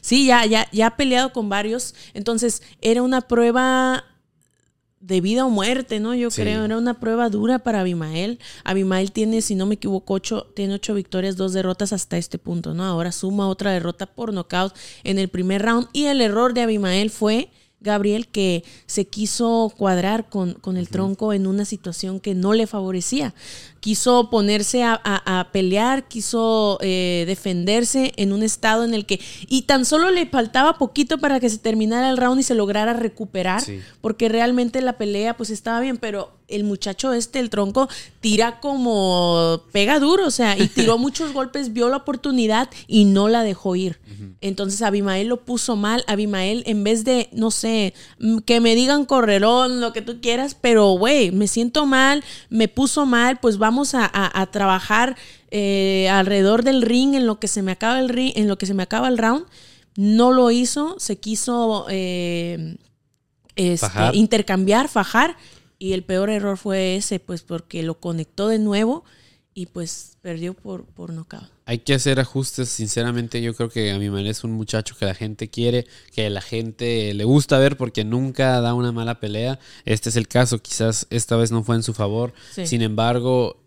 [0.00, 1.96] Sí, ya, ya, ya ha peleado con varios.
[2.14, 4.04] Entonces, era una prueba
[5.00, 6.14] de vida o muerte, ¿no?
[6.14, 6.42] Yo Sí.
[6.42, 8.38] creo, era una prueba dura para Abimael.
[8.64, 12.74] Abimael tiene, si no me equivoco, ocho, tiene ocho victorias, dos derrotas hasta este punto,
[12.74, 12.84] ¿no?
[12.84, 15.88] Ahora suma otra derrota por nocaut en el primer round.
[15.92, 21.32] Y el error de Abimael fue, Gabriel, que se quiso cuadrar con, con el tronco
[21.32, 23.34] en una situación que no le favorecía.
[23.86, 29.20] Quiso ponerse a, a- a pelear, quiso eh, defenderse en un estado en el que...
[29.48, 32.94] Y tan solo le faltaba poquito para que se terminara el round y se lograra
[32.94, 33.78] recuperar, Sí.
[34.00, 37.88] porque realmente la pelea pues estaba bien, pero el muchacho este, el tronco,
[38.20, 43.28] tira como pega duro, o sea, y tiró muchos golpes, vio la oportunidad y no
[43.28, 44.00] la dejó ir.
[44.40, 46.04] Entonces Abimael lo puso mal.
[46.06, 50.56] Abimael, en vez de, no sé, mm, que me digan correrón, lo que tú quieras,
[50.58, 55.16] pero güey, me siento mal, me puso mal, pues vamos a, a- a trabajar
[55.50, 58.66] eh, alrededor del ring en lo que se me acaba el ring, en lo que
[58.66, 59.44] se me acaba el round.
[59.96, 62.76] No lo hizo, se quiso eh,
[63.54, 64.14] este, Fajar.
[64.14, 65.36] intercambiar, fajar.
[65.78, 69.04] Y el peor error fue ese, pues porque lo conectó de nuevo
[69.54, 71.44] y pues perdió por, por nocaut.
[71.66, 75.04] Hay que hacer ajustes, sinceramente yo creo que a mi manera es un muchacho que
[75.06, 79.58] la gente quiere, que la gente le gusta ver porque nunca da una mala pelea.
[79.84, 82.32] Este es el caso, quizás esta vez no fue en su favor.
[82.54, 82.66] Sí.
[82.66, 83.62] Sin embargo,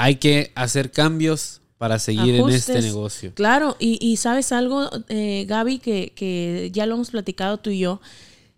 [0.00, 3.34] hay que hacer cambios para seguir en este negocio.
[3.34, 7.80] Claro, y, y sabes algo, eh, Gaby, que, que ya lo hemos platicado tú y
[7.80, 8.00] yo.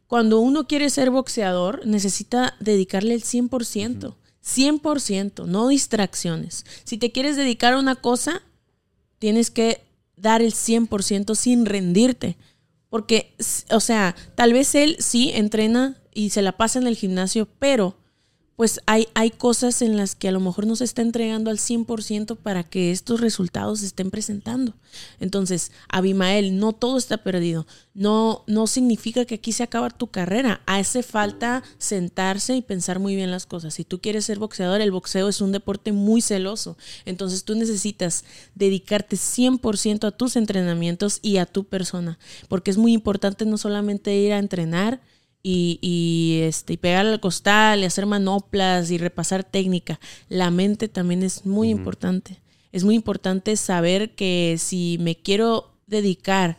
[0.06, 4.14] Cuando uno quiere ser boxeador, necesita dedicarle el 100%.
[4.44, 6.64] 100%, no distracciones.
[6.84, 8.42] Si te quieres dedicar a una cosa,
[9.18, 9.82] tienes que
[10.16, 12.36] dar el 100% sin rendirte.
[12.88, 13.34] Porque,
[13.70, 17.96] o sea, tal vez él sí entrena y se la pasa en el gimnasio, pero
[18.56, 21.58] pues hay, hay cosas en las que a lo mejor no se está entregando al
[21.58, 24.74] 100% para que estos resultados se estén presentando.
[25.20, 27.66] Entonces, Abimael, no todo está perdido.
[27.94, 30.60] No, no significa que aquí se acaba tu carrera.
[30.66, 33.74] Hace falta sentarse y pensar muy bien las cosas.
[33.74, 36.76] Si tú quieres ser boxeador, el boxeo es un deporte muy celoso.
[37.06, 42.18] Entonces, tú necesitas dedicarte 100% a tus entrenamientos y a tu persona.
[42.48, 45.00] Porque es muy importante no solamente ir a entrenar,
[45.42, 49.98] y, y, este, y pegar al costal y hacer manoplas y repasar técnica.
[50.28, 52.40] La mente también es muy importante.
[52.72, 56.56] Es muy importante saber que si me quiero dedicar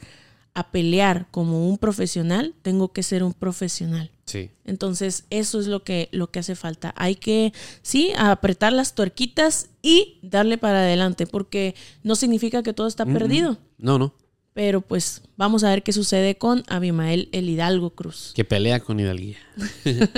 [0.54, 4.12] a pelear como un profesional, tengo que ser un profesional.
[4.26, 4.52] Sí.
[4.66, 6.94] Entonces, eso es lo que, lo que hace falta.
[6.96, 12.88] Hay que, sí, apretar las tuerquitas y darle para adelante, porque no significa que todo
[12.88, 13.58] está perdido.
[13.78, 14.14] No, no.
[14.54, 18.34] Pero pues vamos a ver qué sucede con Abimael el Hidalgo Cruz.
[18.36, 19.38] Que pelea con Hidalguía.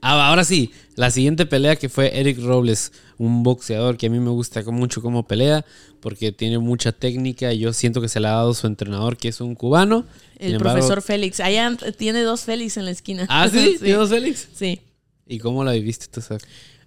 [0.00, 4.18] Ah, ahora sí, la siguiente pelea que fue Eric Robles, un boxeador que a mí
[4.18, 5.64] me gusta mucho cómo pelea,
[6.00, 9.28] porque tiene mucha técnica y yo siento que se le ha dado su entrenador, que
[9.28, 10.04] es un cubano.
[10.38, 11.40] El profesor Félix.
[11.40, 13.26] Allá tiene dos Félix en la esquina.
[13.30, 14.48] Ah, sí, tiene dos Félix.
[14.52, 14.80] Sí.
[15.26, 16.20] ¿Y cómo la viviste tú,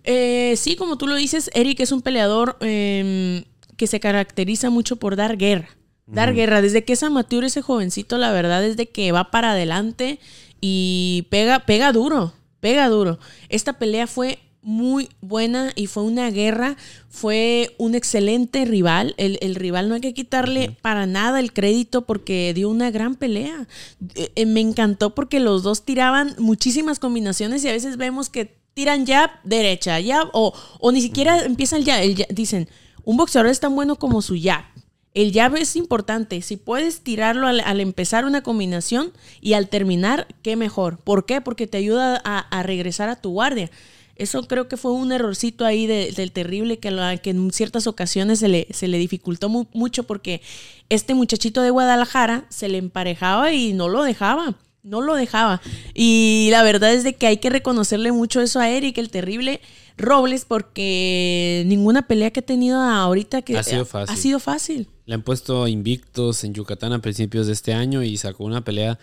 [0.03, 3.43] eh, sí, como tú lo dices, Eric es un peleador em,
[3.75, 6.61] que se caracteriza mucho por dar guerra dar guerra.
[6.61, 10.19] Desde que es amateur ese jovencito, la verdad es de que va para adelante
[10.61, 13.19] y pega, pega duro, pega duro.
[13.49, 16.75] Esta pelea fue muy buena y fue una guerra,
[17.09, 19.13] fue un excelente rival.
[19.17, 23.67] El, rival no hay que quitarle para nada el crédito porque dio una gran pelea.
[24.15, 28.57] Eh, eh, me encantó porque los dos tiraban muchísimas combinaciones y a veces vemos que
[28.73, 32.67] tiran ya derecha, ya o, o ni siquiera empiezan ya, el Dicen,
[33.05, 34.65] un boxeador es tan bueno como su jab
[35.13, 36.41] el llave es importante.
[36.41, 40.99] Si puedes tirarlo al, empezar una combinación y al terminar, qué mejor.
[40.99, 41.41] ¿Por qué?
[41.41, 43.71] Porque te ayuda a, regresar a tu guardia.
[44.15, 48.47] Eso creo que fue un errorcito ahí del terrible que, que, en ciertas ocasiones se
[48.47, 50.41] le, se le dificultó mucho porque
[50.89, 54.55] este muchachito de Guadalajara se le emparejaba y no lo dejaba.
[54.83, 55.61] No lo dejaba.
[55.93, 59.61] Y la verdad es de que hay que reconocerle mucho eso a Eric, el terrible
[59.97, 64.13] Robles, porque ninguna pelea que ha tenido ahorita que ha sido fácil.
[64.13, 64.87] Ha sido fácil.
[65.07, 68.99] Le han puesto invictos en Yucatán a principios de este año y sacó una pelea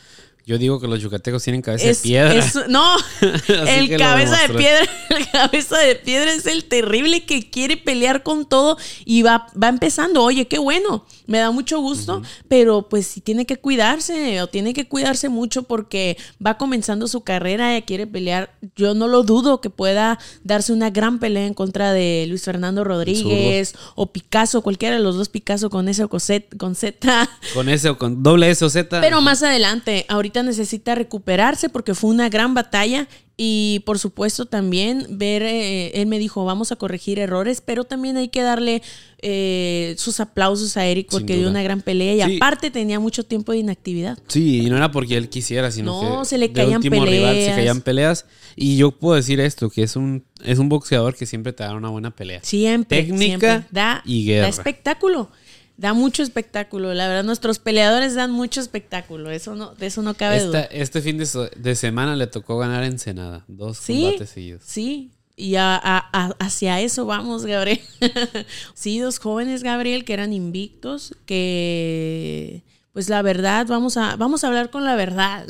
[0.47, 2.45] yo digo que los yucatecos tienen cabeza de piedra.
[2.69, 2.97] no,
[3.67, 8.47] el cabeza de piedra, el cabeza de piedra es el terrible que quiere pelear con
[8.47, 10.23] todo y va, va empezando.
[10.23, 14.75] Oye, qué bueno, me da mucho gusto, pero pues si tiene que cuidarse o tiene
[14.75, 18.55] que cuidarse mucho porque va comenzando su carrera y quiere pelear.
[18.77, 22.85] Yo no lo dudo que pueda darse una gran pelea en contra de Luis Fernando
[22.85, 27.29] Rodríguez o Picasso, cualquiera de los dos Picasso con S o con Z.
[27.55, 29.01] Con S o con doble S o Z.
[29.01, 35.07] Pero más adelante, ahorita necesita recuperarse porque fue una gran batalla y por supuesto también
[35.11, 38.81] ver, eh, él me dijo, vamos a corregir errores, pero también hay que darle
[39.23, 43.51] eh, sus aplausos a Eric porque dio una gran pelea y aparte tenía mucho tiempo
[43.51, 44.19] de inactividad.
[44.29, 47.47] Sí, y no era porque él quisiera, sino no, que se le caían peleas.
[47.47, 48.27] se caían peleas.
[48.55, 51.75] Y yo puedo decir esto, que es un, es un boxeador que siempre te da
[51.75, 52.39] una buena pelea.
[52.45, 53.03] Siempre.
[53.03, 54.43] Técnica Da, y guerra.
[54.43, 55.31] Da espectáculo
[55.77, 56.95] da mucho espectáculo.
[56.95, 59.31] La verdad, nuestros peleadores dan mucho espectáculo.
[59.31, 60.63] Eso no, de eso no cabe duda.
[60.65, 63.45] Este fin de, semana le tocó ganar Ensenada.
[63.49, 64.63] Dos combates seguidos.
[64.65, 65.11] Sí.
[65.37, 67.81] Y hacia eso vamos, Gabriel.
[68.75, 72.63] sí, dos jóvenes, Gabriel, que eran invictos, que
[72.95, 75.45] pues la verdad, vamos a, vamos a hablar con la verdad.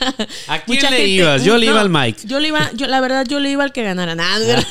[0.48, 1.44] ¿A quién le ibas?
[1.44, 2.22] Yo le iba al Mike.
[2.26, 4.66] Yo le iba, yo, la verdad, yo le iba al que ganara nada.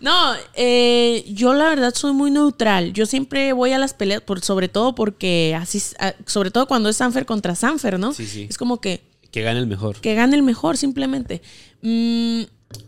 [0.00, 2.92] no, eh, yo la verdad soy muy neutral.
[2.92, 5.80] Yo siempre voy a las peleas, por, sobre todo porque así,
[6.26, 8.12] sobre todo cuando es Sanfer contra Sanfer, ¿no?
[8.14, 8.48] Sí, sí.
[8.50, 9.04] Es como que.
[9.30, 10.00] Que gane el mejor.
[10.00, 11.40] Que gane el mejor, simplemente.
[11.82, 12.42] Mm,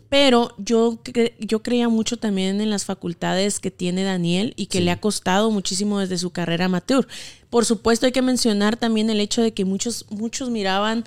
[0.09, 0.99] pero yo,
[1.39, 5.49] yo creía mucho también en las facultades que tiene Daniel y que le ha costado
[5.49, 7.07] muchísimo desde su carrera amateur.
[7.49, 11.03] Por supuesto hay que mencionar también el hecho de que muchos, muchos miraban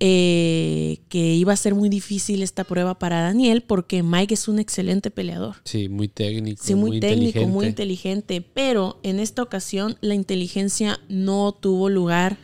[0.00, 4.58] eh, que iba a ser muy difícil esta prueba para Daniel porque Mike es un
[4.58, 5.56] excelente peleador.
[5.64, 6.62] Sí, muy técnico.
[6.62, 8.42] Sí, muy, técnico, muy inteligente.
[8.42, 12.36] Pero en esta ocasión la inteligencia no tuvo lugar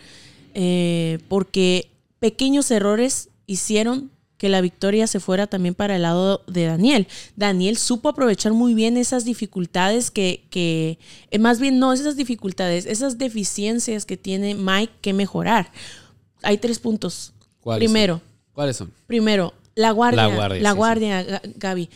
[0.54, 6.64] eh, porque pequeños errores hicieron que la victoria se fuera también para el lado de
[6.64, 7.06] Daniel.
[7.36, 10.98] Daniel supo aprovechar muy bien esas dificultades que, que
[11.30, 15.70] eh, más bien no esas dificultades, esas deficiencias que tiene Mike que mejorar.
[16.42, 17.34] Hay tres puntos.
[17.60, 18.14] ¿Cuáles Primero.
[18.14, 18.22] Son?
[18.54, 18.90] ¿Cuáles son?
[19.06, 20.26] Primero, la guardia.
[20.26, 21.90] La guardia, la guardia Gaby.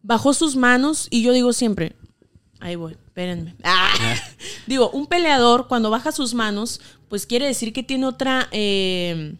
[0.00, 1.96] Bajó sus manos y yo digo siempre,
[2.60, 3.54] Ahí voy, espérenme.
[3.62, 4.16] Ah.
[4.66, 9.34] Digo, un peleador cuando baja sus manos, pues quiere decir que tiene otra, eh,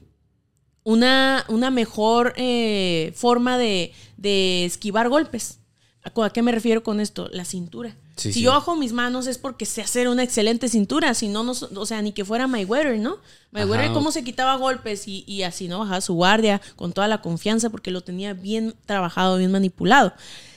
[0.84, 5.58] una, una mejor eh, forma de, de esquivar golpes.
[6.04, 7.28] ¿A qué me refiero con esto?
[7.32, 7.96] La cintura.
[8.16, 11.52] si yo bajo mis manos es porque sé hacer una excelente cintura, si no, no
[11.52, 13.16] o sea, ni que fuera Mayweather, ¿no?
[13.52, 15.78] Mayweather cómo se quitaba golpes y, y, así, ¿no?
[15.78, 20.12] Bajaba su guardia con toda la confianza porque lo tenía bien trabajado, bien manipulado.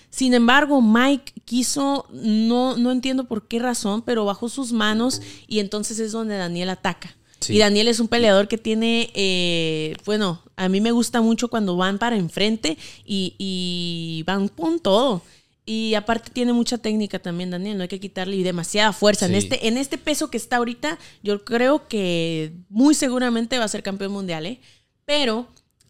[0.10, 5.60] Sin embargo, Mike quiso, no, no entiendo por qué razón, pero bajó sus manos y
[5.60, 7.16] entonces es donde Daniel ataca.
[7.50, 11.78] Y Daniel es un peleador que tiene, eh, bueno, a mí me gusta mucho cuando
[11.78, 15.22] van para enfrente y, y van con todo.
[15.70, 19.26] Y aparte tiene mucha técnica también, Daniel, no hay que quitarle demasiada fuerza.
[19.26, 23.68] En, este, en este peso que está ahorita, yo creo que muy seguramente va a
[23.68, 24.62] ser campeón mundial, ¿eh?
[25.04, 25.46] Pero,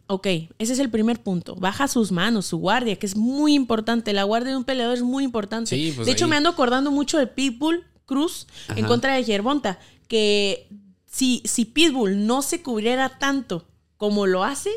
[0.08, 0.26] ok,
[0.58, 1.56] ese es el primer punto.
[1.56, 4.14] Baja sus manos, su guardia, que es muy importante.
[4.14, 5.94] La guardia de un peleador es muy importante.
[5.96, 10.70] Pues de hecho, me ando acordando mucho de Pitbull Cruz en contra de Gervonta, que
[11.08, 13.68] si, si Pitbull no se cubriera tanto
[13.98, 14.70] como lo hace,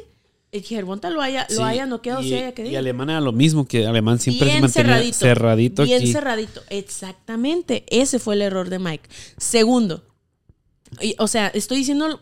[0.53, 3.87] el Gervonta lo haya, lo haya noqueado, y, haya Y Alemán era lo mismo, que
[3.87, 5.19] Alemán siempre se mantenía cerradito.
[5.19, 7.85] cerradito bien cerradito, exactamente.
[7.89, 9.09] Ese fue el error de Mike.
[9.37, 10.05] Segundo,
[11.19, 12.21] o sea, estoy diciendo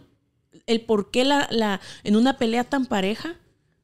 [0.67, 3.37] el por qué la, la, en una pelea tan pareja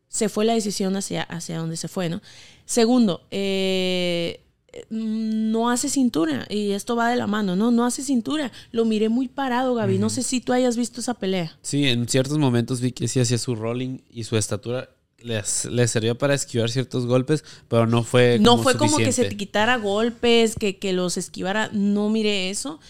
[0.08, 2.20] se fue la decisión hacia, hacia donde se fue, ¿no?
[2.66, 4.43] Segundo, eh,
[4.90, 7.70] no hace cintura y esto va de la mano, ¿no?
[7.70, 8.52] No hace cintura.
[8.72, 9.98] Lo miré muy parado, Gaby.
[9.98, 11.56] No sé si tú hayas visto esa pelea.
[11.62, 15.90] Sí, en ciertos momentos vi que sí hacía su rolling y su estatura les, les
[15.90, 19.76] servía para esquivar ciertos golpes, pero no fue No fue como que se te quitara
[19.76, 21.70] golpes, que, que los esquivara.
[21.72, 22.80] No miré eso.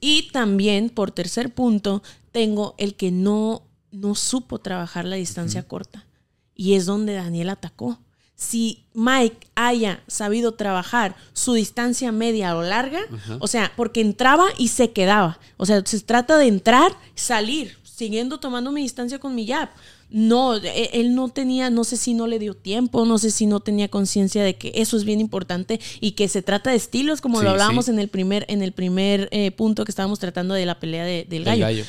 [0.00, 2.02] Y también, por tercer punto,
[2.32, 6.06] tengo el que no, no supo trabajar la distancia corta.
[6.54, 7.98] Y es donde Daniel atacó
[8.36, 13.00] si Mike haya sabido trabajar su distancia media o larga,
[13.38, 15.38] o sea, porque entraba y se quedaba.
[15.56, 19.68] O sea, se trata de entrar, salir, siguiendo tomando mi distancia con mi jab.
[20.10, 23.46] No, e, él no tenía, no sé si no le dio tiempo, no sé si
[23.46, 27.20] no tenía conciencia de que eso es bien importante y que se trata de estilos,
[27.20, 30.66] como lo hablábamos en el primer, en el primer eh, punto que estábamos tratando de
[30.66, 31.84] la pelea del gallo.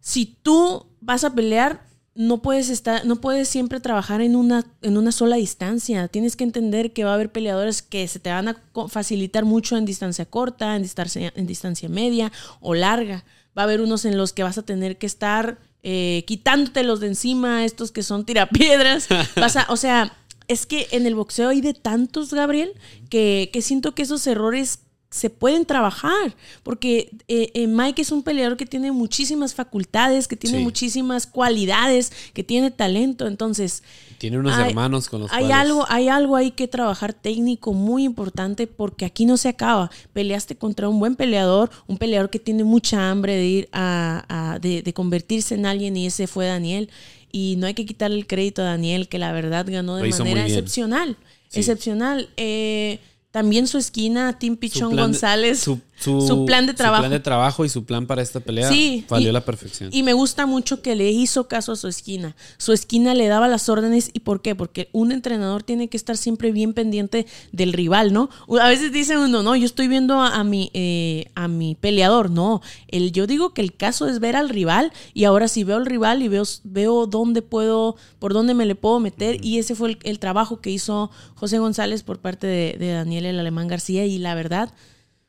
[0.00, 1.87] Si tú vas a pelear,
[2.18, 6.08] no puedes estar, no puedes siempre trabajar en una, en una sola distancia.
[6.08, 9.76] Tienes que entender que va a haber peleadores que se te van a facilitar mucho
[9.76, 13.24] en distancia corta, en distancia, en distancia media o larga.
[13.56, 17.06] Va a haber unos en los que vas a tener que estar eh, quitándotelos de
[17.06, 19.06] encima, estos que son tirapiedras.
[19.36, 20.12] Vas o sea,
[20.48, 22.72] es que en el boxeo hay de tantos, Gabriel,
[23.10, 28.22] que, que siento que esos errores se pueden trabajar, porque eh, eh, Mike es un
[28.22, 33.82] peleador que tiene muchísimas facultades, que tiene muchísimas cualidades, que tiene talento, entonces...
[34.18, 38.66] Tiene unos hermanos con los hay Algo, hay algo ahí que trabajar técnico muy importante
[38.66, 39.90] porque aquí no se acaba.
[40.12, 44.92] Peleaste contra un buen peleador, un peleador que tiene mucha hambre de ir a, de,
[44.92, 46.90] convertirse en alguien y ese fue Daniel.
[47.30, 50.44] Y no hay que quitarle el crédito a Daniel, que la verdad ganó de manera
[50.44, 51.16] excepcional.
[51.52, 52.28] Excepcional.
[52.36, 52.98] Eh,
[53.30, 55.60] también su esquina, Tim Pichón González.
[55.60, 56.96] su, su, plan de trabajo.
[56.96, 59.90] Su plan de trabajo y su plan para esta pelea sí, valió la perfección.
[59.92, 62.36] Y me gusta mucho que le hizo caso a su esquina.
[62.56, 64.10] Su esquina le daba las órdenes.
[64.12, 64.54] ¿Y por qué?
[64.54, 68.30] Porque un entrenador tiene que estar siempre bien pendiente del rival, ¿no?
[68.60, 72.30] A veces dicen uno, no, yo estoy viendo a, mi, eh, a mi peleador.
[72.30, 75.76] No, el, yo digo que el caso es ver al rival y ahora si veo
[75.76, 79.44] al rival y veo, veo dónde puedo, por dónde me le puedo meter.
[79.44, 83.40] Y ese fue el, trabajo que hizo José González por parte de, de Daniel el
[83.40, 84.06] Alemán García.
[84.06, 84.72] Y la verdad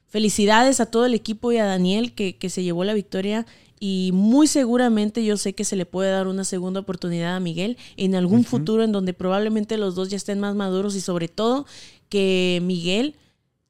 [0.10, 3.45] Felicidades a todo el equipo y a Daniel que, se llevó la victoria
[3.80, 7.78] y muy seguramente yo sé que se le puede dar una segunda oportunidad a Miguel
[7.95, 11.65] en algún futuro en donde probablemente los dos ya estén más maduros y sobre todo
[12.10, 13.15] que Miguel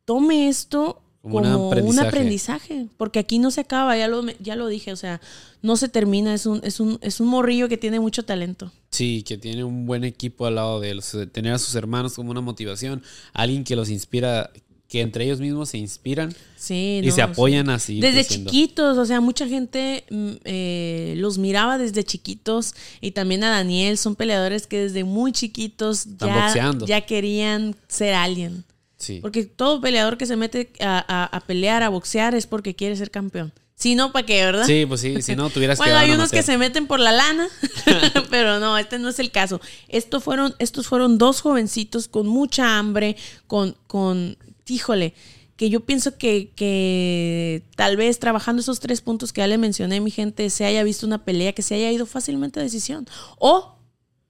[0.06, 2.88] tome esto como, un, aprendizaje.
[2.96, 5.20] porque aquí no se acaba, ya lo, ya lo dije, o sea,
[5.62, 8.72] no se termina, es un, es, un, es un morrillo que tiene mucho talento.
[8.90, 12.32] Sí, que tiene un buen equipo al lado de él, tener a sus hermanos como
[12.32, 14.52] una motivación, alguien que los inspira,
[14.90, 16.36] que entre ellos mismos se inspiran
[16.68, 18.02] y se apoyan así.
[18.02, 23.52] Desde chiquitos, o sea, mucha gente mm, eh, los miraba desde chiquitos y también a
[23.52, 28.66] Daniel, son peleadores que desde muy chiquitos ya, ya, querían ser alguien.
[28.98, 29.20] Sí.
[29.22, 33.54] Porque todo peleador que se mete a, pelear, a boxear, es porque quiere ser campeón.
[33.76, 34.66] Si no, ¿para qué, verdad?
[34.66, 37.48] Sí, pues sí, si no, tuvieras bueno, hay unos que se meten por la lana,
[38.32, 39.62] pero no, este no es el caso.
[39.88, 43.16] Estos fueron, estos fueron dos jovencitos con mucha hambre,
[43.48, 44.36] con, con
[44.70, 45.14] híjole,
[45.56, 50.00] que yo pienso que, que, tal vez trabajando esos tres puntos que ya le mencioné,
[50.00, 53.06] mi gente, se haya visto una pelea que se haya ido fácilmente a decisión
[53.40, 53.76] o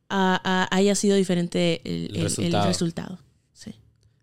[0.10, 2.10] haya sido diferente el,
[2.64, 3.20] resultado.
[3.54, 3.76] Sí.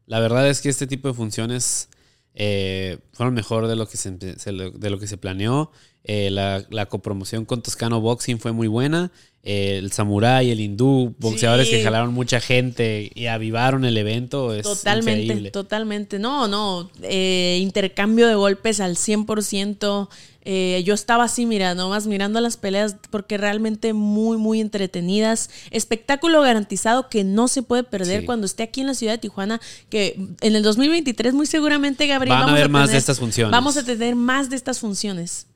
[0.06, 1.90] La verdad es que este tipo de funciones
[2.34, 5.70] eh, fueron mejor de lo que se, de lo que se planeó.
[6.02, 9.12] Eh, la, la, copromoción con Toscano Boxing fue muy buena.
[9.48, 14.52] Eh, el Samurai, el Hindú, boxeadores que jalaron mucha gente y avivaron el evento.
[14.52, 16.18] Es totalmente, totalmente.
[16.18, 16.90] No, no.
[17.08, 20.08] intercambio de golpes al 100%.
[20.48, 25.50] Eh, yo estaba así, mira, nomás mirando las peleas porque realmente muy, muy entretenidas.
[25.72, 29.60] Espectáculo garantizado que no se puede perder cuando esté aquí en la ciudad de Tijuana,
[29.90, 33.50] que en el 2023 muy seguramente, Gabriel, vamos a ver más de estas funciones.
[33.50, 35.48] Vamos a tener más de estas funciones.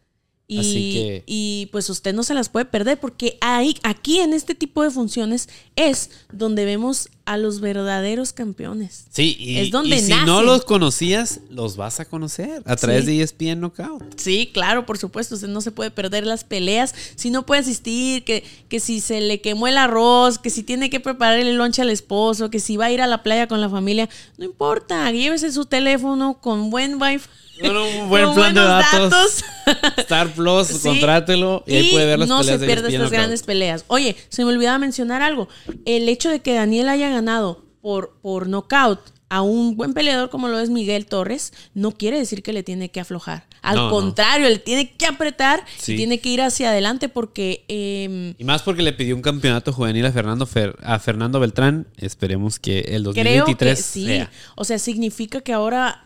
[0.52, 4.82] Y, y, pues usted no se las puede perder porque ahí, aquí en este tipo
[4.82, 9.04] de funciones es donde vemos a los verdaderos campeones.
[9.10, 13.22] Sí, y, es donde si no los conocías, los vas a conocer a través de
[13.22, 14.18] ESPN Knockout.
[14.18, 18.24] Sí, claro, por supuesto, usted no se puede perder las peleas, si no puede asistir,
[18.24, 21.78] que, que si se le quemó el arroz, que si tiene que preparar el lunch
[21.78, 24.08] al esposo, que si va a ir a la playa con la familia,
[24.38, 27.28] no importa, llévese su teléfono con buen wifi
[27.68, 29.44] un buen plan de datos.
[29.98, 32.54] Star Plus, contrátelo y, ahí puede ver las no peleas.
[32.54, 33.84] No se pierda estas grandes peleas.
[33.88, 35.48] Oye, se me olvidaba mencionar algo.
[35.84, 39.00] El hecho de que Daniel haya ganado por, por knockout
[39.30, 42.90] a un buen peleador como lo es Miguel Torres, no quiere decir que le tiene
[42.90, 43.46] que aflojar.
[43.62, 47.64] Al contrario, le tiene que apretar y tiene que ir hacia adelante porque...
[47.68, 50.48] Em, y más porque le pidió un campeonato juvenil a Fernando,
[50.82, 51.86] a Fernando Beltrán.
[51.96, 54.28] Esperemos que el 2023 creo que sí.
[54.56, 56.04] O sea, significa que ahora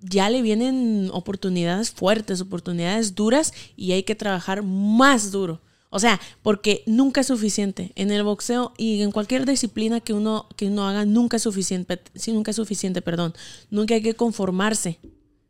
[0.00, 5.60] ya le vienen oportunidades fuertes, oportunidades duras y hay que trabajar más duro.
[5.90, 7.92] O sea, porque nunca es suficiente.
[7.94, 12.00] En el boxeo y en cualquier disciplina que uno, que uno haga, nunca es suficiente.
[12.14, 13.34] Sí, nunca es suficiente, perdón.
[13.70, 14.98] Nunca hay que conformarse.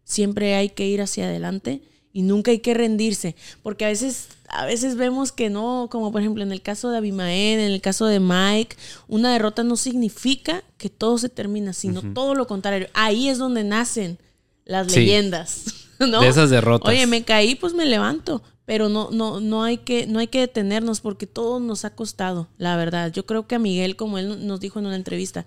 [0.04, 1.82] Siempre hay que ir hacia adelante
[2.12, 3.36] y nunca hay que rendirse.
[3.62, 6.98] Porque a veces, a veces vemos que no, como por ejemplo en el caso de
[6.98, 8.76] Abimael, en el caso de Mike,
[9.08, 12.88] una derrota no significa que todo se termina, sino todo lo contrario.
[12.94, 14.18] Ahí es donde nacen
[14.64, 15.64] las leyendas.
[15.98, 16.20] ¿no?
[16.20, 16.88] De esas derrotas.
[16.88, 18.42] Oye, me caí, pues me levanto.
[18.66, 22.48] Pero no, no, no, hay que, no hay que detenernos porque todo nos ha costado,
[22.58, 23.12] la verdad.
[23.12, 25.46] Yo creo que a Miguel, como él nos dijo en una entrevista,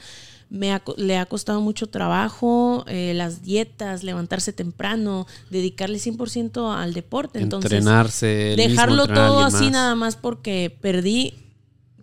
[0.49, 7.39] me le ha costado mucho trabajo, eh, las dietas, levantarse temprano, dedicarle 100% al deporte.
[7.39, 8.55] Entonces, Entrenarse.
[8.57, 11.33] Dejarlo todo así nada más porque perdí,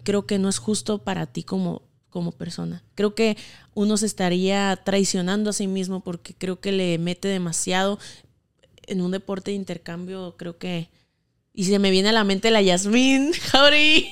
[0.05, 2.85] creo que no es justo para ti como, como persona.
[2.95, 3.37] Creo que
[3.75, 7.99] uno se estaría traicionando a sí mismo porque creo que le mete demasiado
[8.87, 10.89] en un deporte de intercambio, creo que...
[11.59, 14.11] Y se me viene a la mente la Yasmín, Jauri.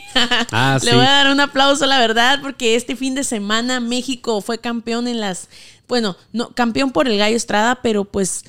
[0.51, 4.41] Ah, le voy a dar un aplauso, la verdad, porque este fin de semana México
[4.41, 5.51] fue campeón en las...
[5.87, 8.45] Bueno, no, campeón por el Gallo Estrada, pero pues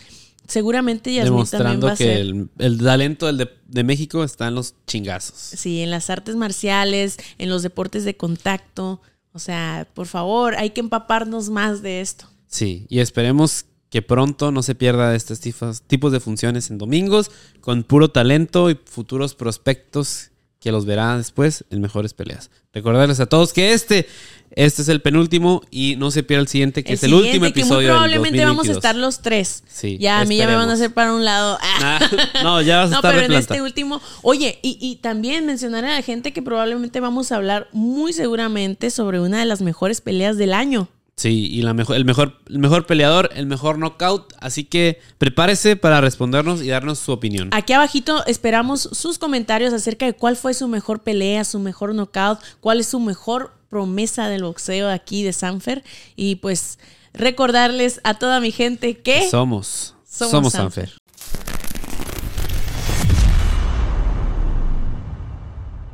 [0.47, 4.75] seguramente Yasmín también va a que el, el, talento de, de, México está en los
[4.87, 5.35] chingazos.
[5.35, 9.01] Sí, en las artes marciales, en los deportes de contacto.
[9.33, 12.29] O sea, por favor, hay que empaparnos más de esto.
[12.47, 13.65] Sí, y esperemos
[13.95, 17.31] que pronto no se pierda estos tipos de funciones en domingos,
[17.61, 22.51] con puro talento y futuros prospectos que los verá después en mejores peleas.
[22.73, 24.05] Recordarles a todos que este,
[24.51, 27.77] este es el penúltimo y no se pierda el siguiente, que es el último episodio.
[27.77, 29.63] Que muy probablemente vamos a estar los tres.
[29.65, 31.57] Sí, ya a mí ya me van a hacer para un lado.
[31.61, 31.99] Ah,
[32.43, 34.01] no, ya vas a no, estar pero en este último.
[34.23, 38.91] Oye, y, y también mencionar a la gente que probablemente vamos a hablar muy seguramente
[38.91, 40.89] sobre una de las mejores peleas del año.
[41.17, 44.33] Sí, y la mejor, el, mejor, el mejor peleador, el mejor knockout.
[44.39, 47.49] Así que prepárese para respondernos y darnos su opinión.
[47.53, 52.39] Aquí abajito esperamos sus comentarios acerca de cuál fue su mejor pelea, su mejor knockout,
[52.59, 55.85] cuál es su mejor promesa del boxeo aquí de Sanfer.
[56.17, 56.79] Y pues
[57.13, 59.29] recordarles a toda mi gente que...
[59.29, 59.95] Somos.
[60.05, 60.91] Somos, somos Sanfer.